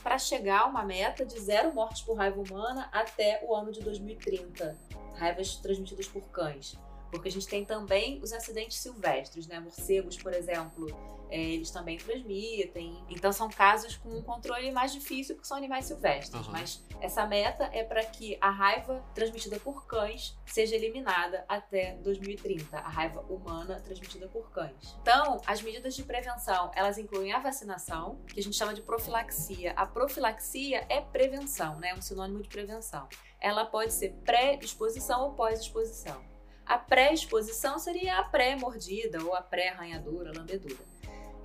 para 0.01 0.17
chegar 0.17 0.61
a 0.61 0.65
uma 0.65 0.83
meta 0.83 1.25
de 1.25 1.39
zero 1.39 1.73
mortes 1.73 2.01
por 2.01 2.15
raiva 2.15 2.39
humana 2.39 2.89
até 2.91 3.43
o 3.43 3.55
ano 3.55 3.71
de 3.71 3.81
2030. 3.81 4.77
Raivas 5.15 5.55
transmitidas 5.55 6.07
por 6.07 6.23
cães. 6.29 6.77
Porque 7.13 7.29
a 7.29 7.31
gente 7.31 7.47
tem 7.47 7.63
também 7.63 8.19
os 8.23 8.33
acidentes 8.33 8.79
silvestres, 8.79 9.45
né? 9.45 9.59
Morcegos, 9.59 10.17
por 10.17 10.33
exemplo, 10.33 10.87
é, 11.29 11.39
eles 11.39 11.69
também 11.69 11.95
transmitem. 11.95 13.03
Então 13.07 13.31
são 13.31 13.49
casos 13.49 13.95
com 13.97 14.09
um 14.09 14.21
controle 14.23 14.71
mais 14.71 14.91
difícil 14.91 15.35
porque 15.35 15.47
são 15.47 15.55
animais 15.55 15.85
silvestres. 15.85 16.33
Aham. 16.33 16.51
Mas 16.51 16.83
essa 16.99 17.23
meta 17.27 17.69
é 17.71 17.83
para 17.83 18.03
que 18.03 18.35
a 18.41 18.49
raiva 18.49 19.05
transmitida 19.13 19.59
por 19.59 19.85
cães 19.85 20.35
seja 20.47 20.75
eliminada 20.75 21.45
até 21.47 21.93
2030. 21.97 22.79
A 22.79 22.89
raiva 22.89 23.21
humana 23.29 23.79
transmitida 23.79 24.27
por 24.27 24.49
cães. 24.49 24.95
Então, 25.03 25.39
as 25.45 25.61
medidas 25.61 25.95
de 25.95 26.01
prevenção, 26.01 26.71
elas 26.75 26.97
incluem 26.97 27.31
a 27.31 27.37
vacinação, 27.39 28.19
que 28.25 28.39
a 28.39 28.43
gente 28.43 28.57
chama 28.57 28.73
de 28.73 28.81
profilaxia. 28.81 29.73
A 29.75 29.85
profilaxia 29.85 30.83
é 30.89 30.99
prevenção, 30.99 31.79
né? 31.79 31.89
É 31.89 31.95
um 31.95 32.01
sinônimo 32.01 32.41
de 32.41 32.49
prevenção. 32.49 33.07
Ela 33.39 33.65
pode 33.65 33.93
ser 33.93 34.13
pré-exposição 34.25 35.25
ou 35.25 35.33
pós-exposição. 35.33 36.32
A 36.65 36.77
pré-exposição 36.77 37.77
seria 37.77 38.19
a 38.19 38.23
pré-mordida 38.23 39.23
ou 39.23 39.35
a 39.35 39.41
pré-arranhadura, 39.41 40.31
lambedura. 40.35 40.83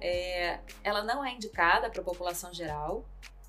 É, 0.00 0.60
ela 0.84 1.02
não 1.02 1.24
é 1.24 1.32
indicada 1.32 1.90
para 1.90 2.00
a 2.00 2.04
população 2.04 2.52
geral. 2.54 3.04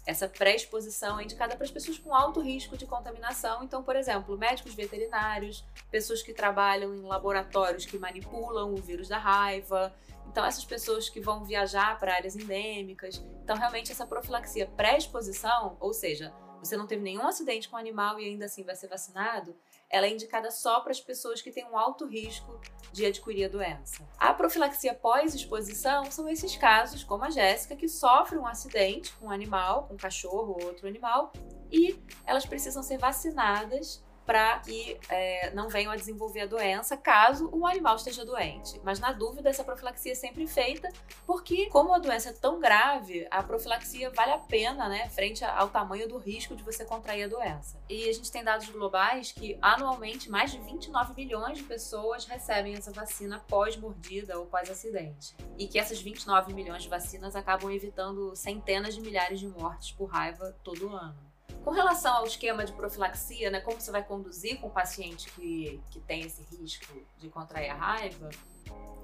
essa 0.06 0.28
pré-exposição 0.28 1.20
é 1.20 1.24
indicada 1.24 1.56
para 1.56 1.64
as 1.64 1.70
pessoas 1.70 2.00
com 2.00 2.16
alto 2.16 2.40
risco 2.42 2.76
de 2.76 2.88
contaminação. 2.88 3.64
Então, 3.64 3.84
por 3.84 3.96
exemplo, 3.96 4.36
médicos 4.36 4.74
veterinários, 4.74 5.64
pessoas 5.92 6.24
que 6.24 6.34
trabalham 6.34 6.96
em 6.96 7.02
laboratórios 7.02 7.86
que 7.86 8.00
manipulam 8.00 8.74
o 8.74 8.78
vírus 8.78 9.08
da 9.08 9.20
raiva. 9.20 9.94
Então, 10.28 10.44
essas 10.44 10.66
pessoas 10.66 11.10
que 11.10 11.20
vão 11.20 11.44
viajar 11.44 12.00
para 12.00 12.16
áreas 12.16 12.36
endêmicas. 12.36 13.24
Então, 13.44 13.56
realmente, 13.56 13.92
essa 13.92 14.08
profilaxia 14.08 14.66
pré-exposição, 14.66 15.78
ou 15.80 15.94
seja, 15.94 16.34
você 16.60 16.76
não 16.76 16.88
teve 16.88 17.04
nenhum 17.04 17.28
acidente 17.28 17.70
com 17.70 17.76
o 17.76 17.80
animal 17.80 18.20
e 18.20 18.26
ainda 18.26 18.46
assim 18.46 18.64
vai 18.64 18.76
ser 18.76 18.88
vacinado, 18.88 19.56
ela 19.90 20.06
é 20.06 20.10
indicada 20.12 20.52
só 20.52 20.82
para 20.82 20.92
as 20.92 21.02
pessoas 21.02 21.42
que 21.42 21.52
têm 21.52 21.66
um 21.66 21.78
alto 21.78 22.06
risco 22.06 22.60
de 22.92 23.06
adquirir 23.06 23.46
a 23.46 23.50
doença. 23.50 24.08
A 24.18 24.34
profilaxia 24.34 24.94
pós-exposição 24.94 26.10
são 26.12 26.28
esses 26.30 26.56
casos, 26.56 27.04
como 27.04 27.24
a 27.24 27.30
Jéssica, 27.30 27.76
que 27.76 27.88
sofre 27.88 28.38
um 28.38 28.46
acidente 28.46 29.12
com 29.14 29.28
um 29.28 29.32
animal, 29.32 29.88
um 29.92 29.98
cachorro 29.98 30.58
ou 30.60 30.66
outro 30.66 30.88
animal, 30.88 31.32
e 31.72 32.00
elas 32.26 32.46
precisam 32.46 32.84
ser 32.84 32.98
vacinadas 32.98 34.04
para 34.30 34.60
que 34.60 34.96
é, 35.10 35.50
não 35.56 35.70
venham 35.70 35.92
a 35.92 35.96
desenvolver 35.96 36.42
a 36.42 36.46
doença 36.46 36.96
caso 36.96 37.50
o 37.52 37.66
animal 37.66 37.96
esteja 37.96 38.24
doente. 38.24 38.80
Mas 38.84 39.00
na 39.00 39.12
dúvida, 39.12 39.50
essa 39.50 39.64
profilaxia 39.64 40.12
é 40.12 40.16
sempre 40.16 40.46
feita, 40.46 40.88
porque 41.26 41.68
como 41.72 41.96
a 41.96 41.98
doença 41.98 42.30
é 42.30 42.34
tão 42.34 42.60
grave, 42.60 43.26
a 43.32 43.42
profilaxia 43.42 44.12
vale 44.12 44.34
a 44.34 44.38
pena, 44.38 44.88
né, 44.88 45.10
frente 45.10 45.44
ao 45.44 45.70
tamanho 45.70 46.08
do 46.08 46.20
risco 46.20 46.56
de 46.56 46.62
você 46.62 46.86
contrair 46.86 47.24
a 47.24 47.28
doença. 47.28 47.82
E 47.90 48.08
a 48.08 48.14
gente 48.14 48.32
tem 48.32 48.44
dados 48.44 48.70
globais 48.70 49.32
que 49.32 49.58
anualmente 49.60 50.30
mais 50.30 50.52
de 50.52 50.60
29 50.60 51.16
milhões 51.16 51.58
de 51.58 51.64
pessoas 51.64 52.26
recebem 52.26 52.76
essa 52.76 52.92
vacina 52.92 53.44
pós-mordida 53.48 54.38
ou 54.38 54.46
pós-acidente. 54.46 55.36
E 55.58 55.68
que 55.68 55.80
essas 55.80 56.00
29 56.00 56.54
milhões 56.54 56.84
de 56.84 56.90
vacinas 56.90 57.36
acabam 57.36 57.72
evitando 57.72 58.36
centenas 58.36 58.94
de 58.94 59.02
milhares 59.02 59.40
de 59.40 59.48
mortes 59.48 59.92
por 59.92 60.06
raiva 60.06 60.56
todo 60.64 60.88
ano. 60.90 61.29
Com 61.70 61.76
relação 61.76 62.16
ao 62.16 62.26
esquema 62.26 62.66
de 62.66 62.74
profilaxia, 62.74 63.52
né, 63.52 63.62
como 63.62 63.80
você 63.80 63.92
vai 63.92 64.04
conduzir 64.04 64.60
com 64.60 64.66
o 64.66 64.72
paciente 64.72 65.32
que, 65.34 65.80
que 65.92 66.00
tem 66.00 66.22
esse 66.22 66.42
risco 66.42 67.00
de 67.20 67.30
contrair 67.30 67.70
a 67.70 67.76
raiva, 67.76 68.32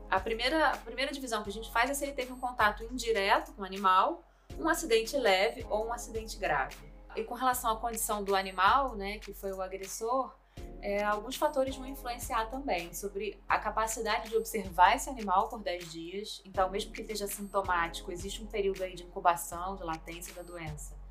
a 0.10 0.20
primeira, 0.20 0.72
a 0.72 0.78
primeira 0.78 1.12
divisão 1.12 1.44
que 1.44 1.50
a 1.52 1.54
gente 1.54 1.72
faz 1.72 1.92
é 1.92 1.94
se 1.94 2.04
ele 2.04 2.14
teve 2.14 2.34
um 2.34 2.40
contato 2.40 2.84
indireto 2.84 3.54
com 3.54 3.62
o 3.62 3.66
animal, 3.66 4.24
um 4.58 4.68
acidente 4.68 5.16
leve 5.16 5.64
ou 5.70 5.86
um 5.86 5.94
acidente 5.94 6.40
grave. 6.40 6.76
E 7.16 7.24
com 7.24 7.36
relação 7.36 7.70
à 7.70 7.76
condição 7.76 8.24
do 8.24 8.36
animal, 8.36 8.96
né, 8.96 9.20
que 9.20 9.32
foi 9.32 9.52
o 9.52 9.62
agressor, 9.62 10.36
é, 10.82 11.04
alguns 11.04 11.36
fatores 11.36 11.76
vão 11.76 11.86
influenciar 11.86 12.50
também 12.50 12.92
sobre 12.96 13.40
a 13.48 13.60
capacidade 13.60 14.30
de 14.30 14.38
observar 14.38 14.96
esse 14.96 15.08
animal 15.08 15.50
por 15.50 15.62
10 15.62 15.92
dias. 15.92 16.42
Então, 16.44 16.68
mesmo 16.72 16.92
que 16.92 17.02
esteja 17.02 17.28
sintomático, 17.28 18.12
existe 18.12 18.42
um 18.42 18.48
período 18.48 18.84
aí 18.84 18.96
de 18.96 19.04
incubação, 19.04 19.76
de 19.76 19.84
latência 19.84 20.34
da 20.34 20.42
doença 20.42 21.05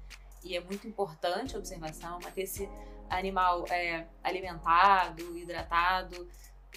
e 0.45 0.57
é 0.57 0.61
muito 0.61 0.87
importante 0.87 1.57
a 1.57 1.59
observação, 1.59 2.19
manter 2.23 2.43
esse 2.43 2.69
animal 3.09 3.65
é, 3.71 4.07
alimentado, 4.23 5.37
hidratado, 5.37 6.29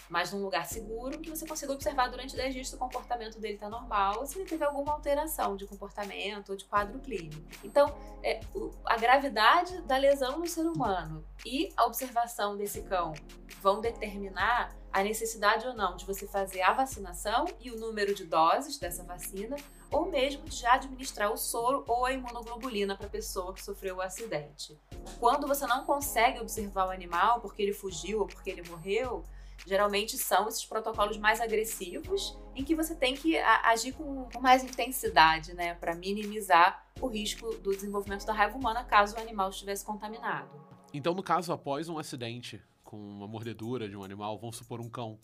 mas 0.09 0.31
num 0.31 0.41
lugar 0.41 0.65
seguro, 0.65 1.19
que 1.19 1.29
você 1.29 1.45
consiga 1.45 1.73
observar 1.73 2.07
durante 2.09 2.35
10 2.35 2.53
dias 2.53 2.69
se 2.69 2.75
o 2.75 2.77
comportamento 2.77 3.39
dele 3.39 3.55
está 3.55 3.69
normal 3.69 4.19
ou 4.19 4.25
se 4.25 4.37
ele 4.37 4.47
teve 4.47 4.63
alguma 4.63 4.93
alteração 4.93 5.55
de 5.55 5.65
comportamento 5.65 6.49
ou 6.49 6.55
de 6.55 6.65
quadro 6.65 6.99
clínico. 6.99 7.41
Então, 7.63 7.93
é, 8.23 8.39
a 8.85 8.97
gravidade 8.97 9.81
da 9.81 9.97
lesão 9.97 10.39
no 10.39 10.47
ser 10.47 10.65
humano 10.65 11.25
e 11.45 11.69
a 11.75 11.85
observação 11.85 12.55
desse 12.55 12.83
cão 12.83 13.13
vão 13.61 13.81
determinar 13.81 14.75
a 14.97 15.03
necessidade 15.03 15.67
ou 15.67 15.75
não 15.75 15.95
de 15.95 16.07
você 16.07 16.25
fazer 16.25 16.63
a 16.63 16.73
vacinação 16.73 17.45
e 17.61 17.69
o 17.69 17.77
número 17.77 18.15
de 18.15 18.25
doses 18.25 18.79
dessa 18.79 19.03
vacina, 19.03 19.55
ou 19.91 20.09
mesmo 20.09 20.43
de 20.45 20.55
já 20.55 20.73
administrar 20.73 21.31
o 21.31 21.37
soro 21.37 21.83
ou 21.87 22.03
a 22.03 22.13
imunoglobulina 22.13 22.97
para 22.97 23.05
a 23.05 23.09
pessoa 23.09 23.53
que 23.53 23.63
sofreu 23.63 23.97
o 23.97 24.01
acidente. 24.01 24.75
Quando 25.19 25.45
você 25.45 25.67
não 25.67 25.85
consegue 25.85 26.39
observar 26.39 26.87
o 26.87 26.89
animal 26.89 27.39
porque 27.41 27.61
ele 27.61 27.73
fugiu 27.73 28.21
ou 28.21 28.25
porque 28.25 28.49
ele 28.49 28.67
morreu, 28.67 29.23
geralmente 29.67 30.17
são 30.17 30.47
esses 30.47 30.65
protocolos 30.65 31.17
mais 31.17 31.39
agressivos 31.39 32.35
em 32.55 32.63
que 32.63 32.73
você 32.73 32.95
tem 32.95 33.15
que 33.15 33.37
agir 33.37 33.91
com, 33.91 34.27
mais 34.41 34.63
intensidade, 34.63 35.53
né, 35.53 35.75
para 35.75 35.93
minimizar 35.93 36.87
o 36.99 37.05
risco 37.05 37.53
do 37.57 37.69
desenvolvimento 37.69 38.25
da 38.25 38.33
raiva 38.33 38.57
humana 38.57 38.83
caso 38.83 39.15
o 39.15 39.19
animal 39.19 39.51
estivesse 39.51 39.85
contaminado. 39.85 40.49
Então, 40.91 41.13
no 41.13 41.21
caso 41.21 41.53
após 41.53 41.87
um 41.87 41.99
acidente, 41.99 42.59
com 42.87 42.97
uma 42.97 43.27
mordedura 43.27 43.87
de 43.87 43.97
um 43.97 44.03
animal, 44.03 44.39
vamos 44.39 44.55
supor 44.55 44.79
um 44.79 44.89
cão, 44.89 45.19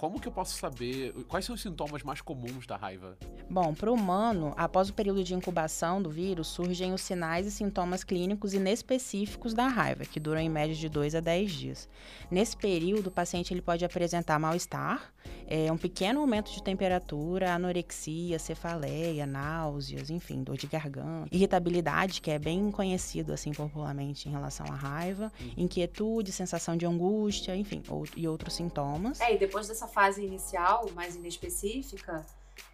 como 0.00 0.18
que 0.18 0.26
eu 0.26 0.32
posso 0.32 0.56
saber 0.56 1.12
quais 1.28 1.44
são 1.44 1.54
os 1.54 1.60
sintomas 1.60 2.02
mais 2.02 2.22
comuns 2.22 2.66
da 2.66 2.74
raiva? 2.74 3.18
Bom, 3.50 3.74
para 3.74 3.90
o 3.90 3.94
humano, 3.94 4.54
após 4.56 4.88
o 4.88 4.94
período 4.94 5.22
de 5.22 5.34
incubação 5.34 6.00
do 6.00 6.08
vírus, 6.08 6.48
surgem 6.48 6.94
os 6.94 7.02
sinais 7.02 7.46
e 7.46 7.50
sintomas 7.50 8.02
clínicos 8.02 8.54
inespecíficos 8.54 9.52
da 9.52 9.68
raiva, 9.68 10.06
que 10.06 10.18
duram 10.18 10.40
em 10.40 10.48
média 10.48 10.74
de 10.74 10.88
2 10.88 11.16
a 11.16 11.20
10 11.20 11.52
dias. 11.52 11.88
Nesse 12.30 12.56
período, 12.56 13.08
o 13.08 13.10
paciente 13.10 13.52
ele 13.52 13.60
pode 13.60 13.84
apresentar 13.84 14.38
mal-estar, 14.38 15.12
é, 15.46 15.70
um 15.70 15.76
pequeno 15.76 16.20
aumento 16.20 16.50
de 16.52 16.62
temperatura, 16.62 17.52
anorexia, 17.52 18.38
cefaleia, 18.38 19.26
náuseas, 19.26 20.08
enfim, 20.08 20.42
dor 20.42 20.56
de 20.56 20.66
garganta, 20.66 21.28
irritabilidade, 21.30 22.22
que 22.22 22.30
é 22.30 22.38
bem 22.38 22.70
conhecido 22.70 23.32
assim 23.32 23.52
popularmente 23.52 24.28
em 24.28 24.32
relação 24.32 24.64
à 24.66 24.74
raiva, 24.74 25.32
uhum. 25.40 25.64
inquietude, 25.64 26.30
sensação 26.30 26.76
de 26.76 26.86
angústia, 26.86 27.56
enfim, 27.56 27.82
ou, 27.88 28.04
e 28.16 28.28
outros 28.28 28.54
sintomas. 28.54 29.20
É, 29.20 29.34
e 29.34 29.38
depois 29.38 29.66
dessa 29.66 29.88
fase 29.90 30.24
inicial, 30.24 30.88
mais 30.94 31.16
inespecífica, 31.16 32.24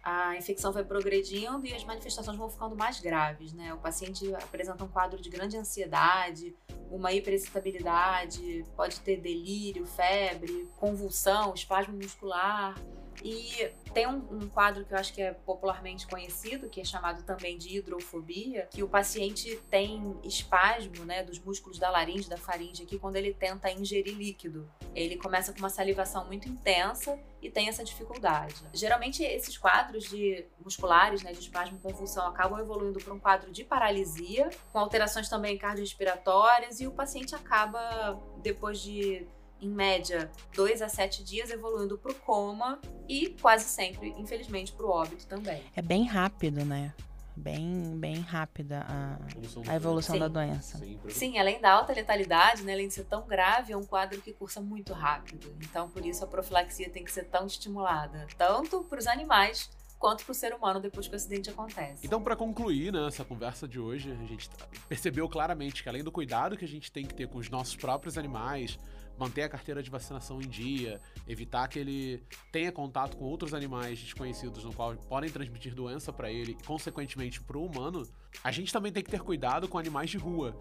a 0.03 0.35
infecção 0.37 0.71
vai 0.71 0.83
progredindo 0.83 1.65
e 1.65 1.73
as 1.73 1.83
manifestações 1.83 2.37
vão 2.37 2.49
ficando 2.49 2.75
mais 2.75 2.99
graves, 2.99 3.53
né? 3.53 3.73
O 3.73 3.77
paciente 3.77 4.33
apresenta 4.35 4.83
um 4.83 4.87
quadro 4.87 5.21
de 5.21 5.29
grande 5.29 5.57
ansiedade, 5.57 6.55
uma 6.89 7.11
hiperexcitabilidade, 7.11 8.65
pode 8.75 8.99
ter 9.01 9.17
delírio, 9.17 9.85
febre, 9.85 10.69
convulsão, 10.77 11.53
espasmo 11.53 11.93
muscular. 11.95 12.75
E 13.23 13.71
tem 13.93 14.07
um, 14.07 14.17
um, 14.31 14.49
quadro 14.49 14.85
que 14.85 14.93
eu 14.93 14.97
acho 14.97 15.13
que 15.13 15.21
é 15.21 15.33
popularmente 15.33 16.05
conhecido, 16.07 16.69
que 16.69 16.79
é 16.79 16.83
chamado 16.83 17.23
também 17.23 17.57
de 17.57 17.77
hidrofobia, 17.77 18.67
que 18.71 18.83
o 18.83 18.87
paciente 18.87 19.59
tem 19.69 20.17
espasmo 20.23 21.03
né, 21.03 21.23
dos 21.23 21.39
músculos 21.39 21.79
da 21.79 21.89
laringe, 21.89 22.29
da 22.29 22.37
faringe 22.37 22.83
aqui, 22.83 22.99
quando 22.99 23.15
ele 23.15 23.33
tenta 23.33 23.71
ingerir 23.71 24.15
líquido. 24.15 24.69
Ele 24.93 25.17
começa 25.17 25.51
com 25.51 25.59
uma 25.59 25.69
salivação 25.69 26.25
muito 26.25 26.47
intensa 26.47 27.19
e 27.41 27.49
tem 27.49 27.69
essa 27.69 27.83
dificuldade. 27.83 28.55
Geralmente, 28.73 29.23
esses 29.23 29.57
quadros 29.57 30.05
de 30.05 30.45
musculares, 30.63 31.23
né, 31.23 31.31
de 31.31 31.39
espasmo 31.39 31.77
e 31.77 31.81
convulsão, 31.81 32.27
acabam 32.27 32.59
evoluindo 32.59 32.99
para 32.99 33.13
um 33.13 33.19
quadro 33.19 33.51
de 33.51 33.63
paralisia, 33.63 34.49
com 34.71 34.79
alterações 34.79 35.29
também 35.29 35.57
cardiorrespiratórias, 35.57 36.79
e 36.79 36.87
o 36.87 36.91
paciente 36.91 37.35
acaba, 37.35 38.19
depois 38.41 38.79
de 38.79 39.27
em 39.61 39.69
média, 39.69 40.31
dois 40.55 40.81
a 40.81 40.89
sete 40.89 41.23
dias, 41.23 41.49
evoluindo 41.49 41.97
para 41.97 42.11
o 42.11 42.15
coma 42.15 42.79
e 43.07 43.29
quase 43.41 43.65
sempre, 43.65 44.09
infelizmente, 44.17 44.71
para 44.71 44.85
o 44.85 44.89
óbito 44.89 45.25
também. 45.27 45.63
É 45.75 45.81
bem 45.81 46.05
rápido, 46.05 46.63
né? 46.63 46.93
Bem, 47.35 47.95
bem 47.99 48.19
rápida 48.19 48.83
a 48.89 49.19
evolução, 49.29 49.63
a 49.67 49.75
evolução 49.75 50.19
da 50.19 50.27
doença. 50.27 50.79
Sim, 50.79 50.99
Sim, 51.07 51.37
além 51.37 51.61
da 51.61 51.71
alta 51.71 51.93
letalidade, 51.93 52.63
né, 52.63 52.73
além 52.73 52.87
de 52.87 52.95
ser 52.95 53.05
tão 53.05 53.27
grave, 53.27 53.71
é 53.71 53.77
um 53.77 53.85
quadro 53.85 54.19
que 54.19 54.33
cursa 54.33 54.59
muito 54.59 54.91
rápido. 54.91 55.55
Então, 55.61 55.87
por 55.87 56.03
isso, 56.03 56.23
a 56.23 56.27
profilaxia 56.27 56.89
tem 56.89 57.03
que 57.03 57.11
ser 57.11 57.25
tão 57.25 57.45
estimulada, 57.45 58.25
tanto 58.35 58.83
para 58.85 58.97
os 58.97 59.05
animais 59.05 59.69
quanto 59.99 60.23
para 60.25 60.31
o 60.31 60.35
ser 60.35 60.53
humano 60.53 60.79
depois 60.79 61.07
que 61.07 61.13
o 61.13 61.15
acidente 61.15 61.49
acontece. 61.49 62.05
Então, 62.05 62.21
para 62.21 62.35
concluir 62.35 62.91
né, 62.91 63.07
essa 63.07 63.23
conversa 63.23 63.67
de 63.67 63.79
hoje, 63.79 64.11
a 64.11 64.25
gente 64.25 64.49
percebeu 64.87 65.27
claramente 65.27 65.83
que 65.83 65.89
além 65.89 66.03
do 66.03 66.11
cuidado 66.11 66.57
que 66.57 66.65
a 66.65 66.67
gente 66.67 66.91
tem 66.91 67.05
que 67.05 67.13
ter 67.13 67.27
com 67.27 67.37
os 67.37 67.49
nossos 67.49 67.75
próprios 67.75 68.17
animais, 68.17 68.79
manter 69.17 69.43
a 69.43 69.49
carteira 69.49 69.81
de 69.81 69.89
vacinação 69.89 70.41
em 70.41 70.47
dia, 70.47 71.01
evitar 71.27 71.67
que 71.67 71.79
ele 71.79 72.23
tenha 72.51 72.71
contato 72.71 73.17
com 73.17 73.25
outros 73.25 73.53
animais 73.53 73.99
desconhecidos 73.99 74.63
no 74.63 74.73
qual 74.73 74.95
podem 74.95 75.29
transmitir 75.29 75.73
doença 75.73 76.13
para 76.13 76.31
ele 76.31 76.51
e 76.51 76.65
consequentemente 76.65 77.41
para 77.41 77.57
o 77.57 77.65
humano, 77.65 78.03
a 78.43 78.51
gente 78.51 78.71
também 78.71 78.91
tem 78.91 79.03
que 79.03 79.09
ter 79.09 79.21
cuidado 79.21 79.67
com 79.67 79.77
animais 79.77 80.09
de 80.09 80.17
rua, 80.17 80.55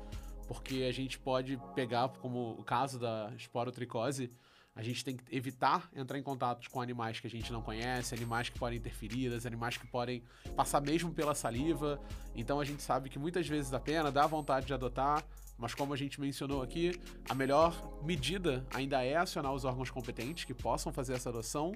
porque 0.49 0.87
a 0.89 0.93
gente 0.93 1.19
pode 1.19 1.61
pegar 1.75 2.09
como 2.21 2.53
o 2.59 2.65
caso 2.65 2.99
da 2.99 3.33
esporotricose, 3.37 4.31
a 4.77 4.83
gente 4.83 5.03
tem 5.03 5.17
que 5.17 5.35
evitar 5.35 5.89
entrar 5.97 6.19
em 6.19 6.23
contato 6.23 6.69
com 6.71 6.83
animais 6.83 7.19
que 7.19 7.27
a 7.27 7.31
gente 7.31 7.51
não 7.51 7.63
conhece, 7.63 8.15
animais 8.15 8.51
que 8.51 8.59
podem 8.59 8.79
ter 8.79 8.93
feridas, 8.93 9.47
animais 9.47 9.79
que 9.79 9.87
podem 9.87 10.23
passar 10.55 10.83
mesmo 10.83 11.11
pela 11.15 11.35
saliva. 11.35 11.99
Então 12.35 12.61
a 12.61 12.65
gente 12.65 12.83
sabe 12.83 13.09
que 13.09 13.19
muitas 13.19 13.49
vezes 13.49 13.73
a 13.73 13.81
pena 13.81 14.13
dá 14.13 14.27
vontade 14.27 14.67
de 14.67 14.75
adotar, 14.75 15.25
mas 15.59 15.75
como 15.75 15.93
a 15.93 15.97
gente 15.97 16.21
mencionou 16.21 16.63
aqui, 16.63 16.99
a 17.29 17.35
melhor 17.35 18.01
medida 18.03 18.65
ainda 18.75 19.03
é 19.05 19.17
acionar 19.17 19.53
os 19.53 19.65
órgãos 19.65 19.91
competentes 19.91 20.45
que 20.45 20.55
possam 20.55 20.93
fazer 20.93 21.15
essa 21.15 21.31
adoção. 21.31 21.73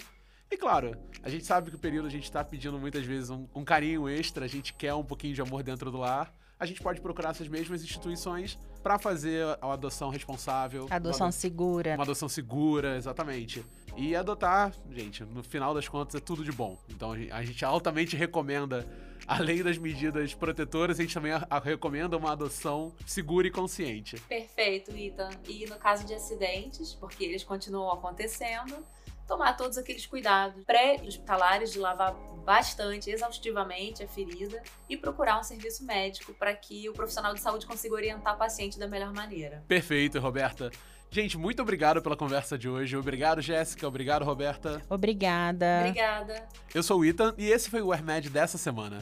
E 0.50 0.56
claro, 0.56 0.96
a 1.22 1.28
gente 1.28 1.44
sabe 1.46 1.70
que 1.70 1.76
o 1.76 1.78
período 1.78 2.06
a 2.06 2.10
gente 2.10 2.24
está 2.24 2.42
pedindo 2.44 2.78
muitas 2.78 3.04
vezes 3.04 3.30
um, 3.30 3.46
um 3.54 3.64
carinho 3.64 4.08
extra, 4.08 4.44
a 4.44 4.48
gente 4.48 4.74
quer 4.74 4.92
um 4.94 5.04
pouquinho 5.04 5.34
de 5.34 5.40
amor 5.40 5.62
dentro 5.62 5.90
do 5.90 5.98
lar. 5.98 6.34
a 6.58 6.66
gente 6.66 6.82
pode 6.82 7.00
procurar 7.00 7.30
essas 7.30 7.48
mesmas 7.48 7.82
instituições 7.82 8.58
para 8.82 8.98
fazer 8.98 9.46
a 9.60 9.72
adoção 9.72 10.10
responsável. 10.10 10.86
Adoção 10.90 11.26
uma, 11.26 11.32
segura. 11.32 11.94
Uma 11.94 12.02
adoção 12.02 12.28
segura, 12.28 12.96
exatamente. 12.96 13.64
E 13.96 14.16
adotar, 14.16 14.72
gente, 14.90 15.24
no 15.24 15.42
final 15.42 15.72
das 15.72 15.88
contas 15.88 16.16
é 16.16 16.20
tudo 16.20 16.44
de 16.44 16.52
bom. 16.52 16.76
Então 16.88 17.12
a 17.12 17.42
gente 17.44 17.64
altamente 17.64 18.16
recomenda, 18.16 18.86
além 19.26 19.62
das 19.62 19.78
medidas 19.78 20.34
protetoras, 20.34 20.98
a 20.98 21.02
gente 21.02 21.14
também 21.14 21.32
a, 21.32 21.46
a 21.48 21.58
recomenda 21.58 22.16
uma 22.16 22.32
adoção 22.32 22.94
segura 23.06 23.46
e 23.46 23.50
consciente. 23.50 24.18
Perfeito, 24.28 24.90
Ethan. 24.96 25.30
E 25.48 25.66
no 25.66 25.76
caso 25.76 26.06
de 26.06 26.14
acidentes, 26.14 26.94
porque 26.94 27.24
eles 27.24 27.44
continuam 27.44 27.92
acontecendo, 27.92 28.84
tomar 29.26 29.56
todos 29.56 29.78
aqueles 29.78 30.06
cuidados 30.06 30.64
pré-hospitalares 30.64 31.72
de 31.72 31.78
lavar 31.78 32.14
bastante, 32.44 33.10
exaustivamente 33.10 34.02
a 34.02 34.08
ferida 34.08 34.60
e 34.88 34.96
procurar 34.96 35.38
um 35.38 35.42
serviço 35.44 35.84
médico 35.84 36.34
para 36.34 36.52
que 36.54 36.88
o 36.88 36.92
profissional 36.92 37.32
de 37.32 37.40
saúde 37.40 37.64
consiga 37.64 37.94
orientar 37.94 38.34
o 38.34 38.38
paciente 38.38 38.78
da 38.78 38.88
melhor 38.88 39.12
maneira. 39.12 39.62
Perfeito, 39.68 40.18
Roberta. 40.18 40.70
Gente, 41.12 41.36
muito 41.36 41.60
obrigado 41.60 42.00
pela 42.00 42.16
conversa 42.16 42.56
de 42.56 42.68
hoje. 42.68 42.96
Obrigado, 42.96 43.42
Jéssica. 43.42 43.86
Obrigado, 43.86 44.24
Roberta. 44.24 44.80
Obrigada. 44.88 45.80
Obrigada. 45.80 46.48
Eu 46.72 46.84
sou 46.84 47.00
o 47.00 47.04
Ethan 47.04 47.34
e 47.36 47.46
esse 47.46 47.68
foi 47.68 47.82
o 47.82 47.92
AirMed 47.92 48.30
dessa 48.30 48.56
semana. 48.56 48.98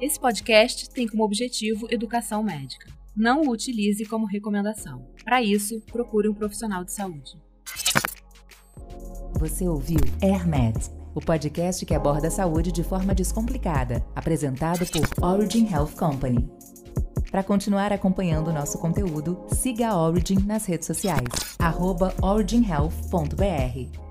Esse 0.00 0.20
podcast 0.20 0.88
tem 0.90 1.08
como 1.08 1.24
objetivo 1.24 1.88
educação 1.90 2.40
médica. 2.40 2.88
Não 3.16 3.42
o 3.42 3.50
utilize 3.50 4.04
como 4.06 4.26
recomendação. 4.26 5.10
Para 5.24 5.42
isso, 5.42 5.80
procure 5.90 6.28
um 6.28 6.34
profissional 6.34 6.84
de 6.84 6.92
saúde. 6.92 7.32
Você 9.40 9.66
ouviu 9.66 9.98
AirMed, 10.22 10.78
o 11.16 11.20
podcast 11.20 11.84
que 11.84 11.94
aborda 11.94 12.28
a 12.28 12.30
saúde 12.30 12.70
de 12.70 12.84
forma 12.84 13.12
descomplicada, 13.12 14.06
apresentado 14.14 14.86
por 14.86 15.24
Origin 15.24 15.66
Health 15.68 15.96
Company. 15.98 16.48
Para 17.30 17.42
continuar 17.42 17.92
acompanhando 17.92 18.48
o 18.48 18.52
nosso 18.52 18.78
conteúdo, 18.78 19.44
siga 19.48 19.88
a 19.88 19.96
Origin 19.98 20.38
nas 20.46 20.66
redes 20.66 20.86
sociais, 20.86 21.28
originhealth.br. 22.22 24.05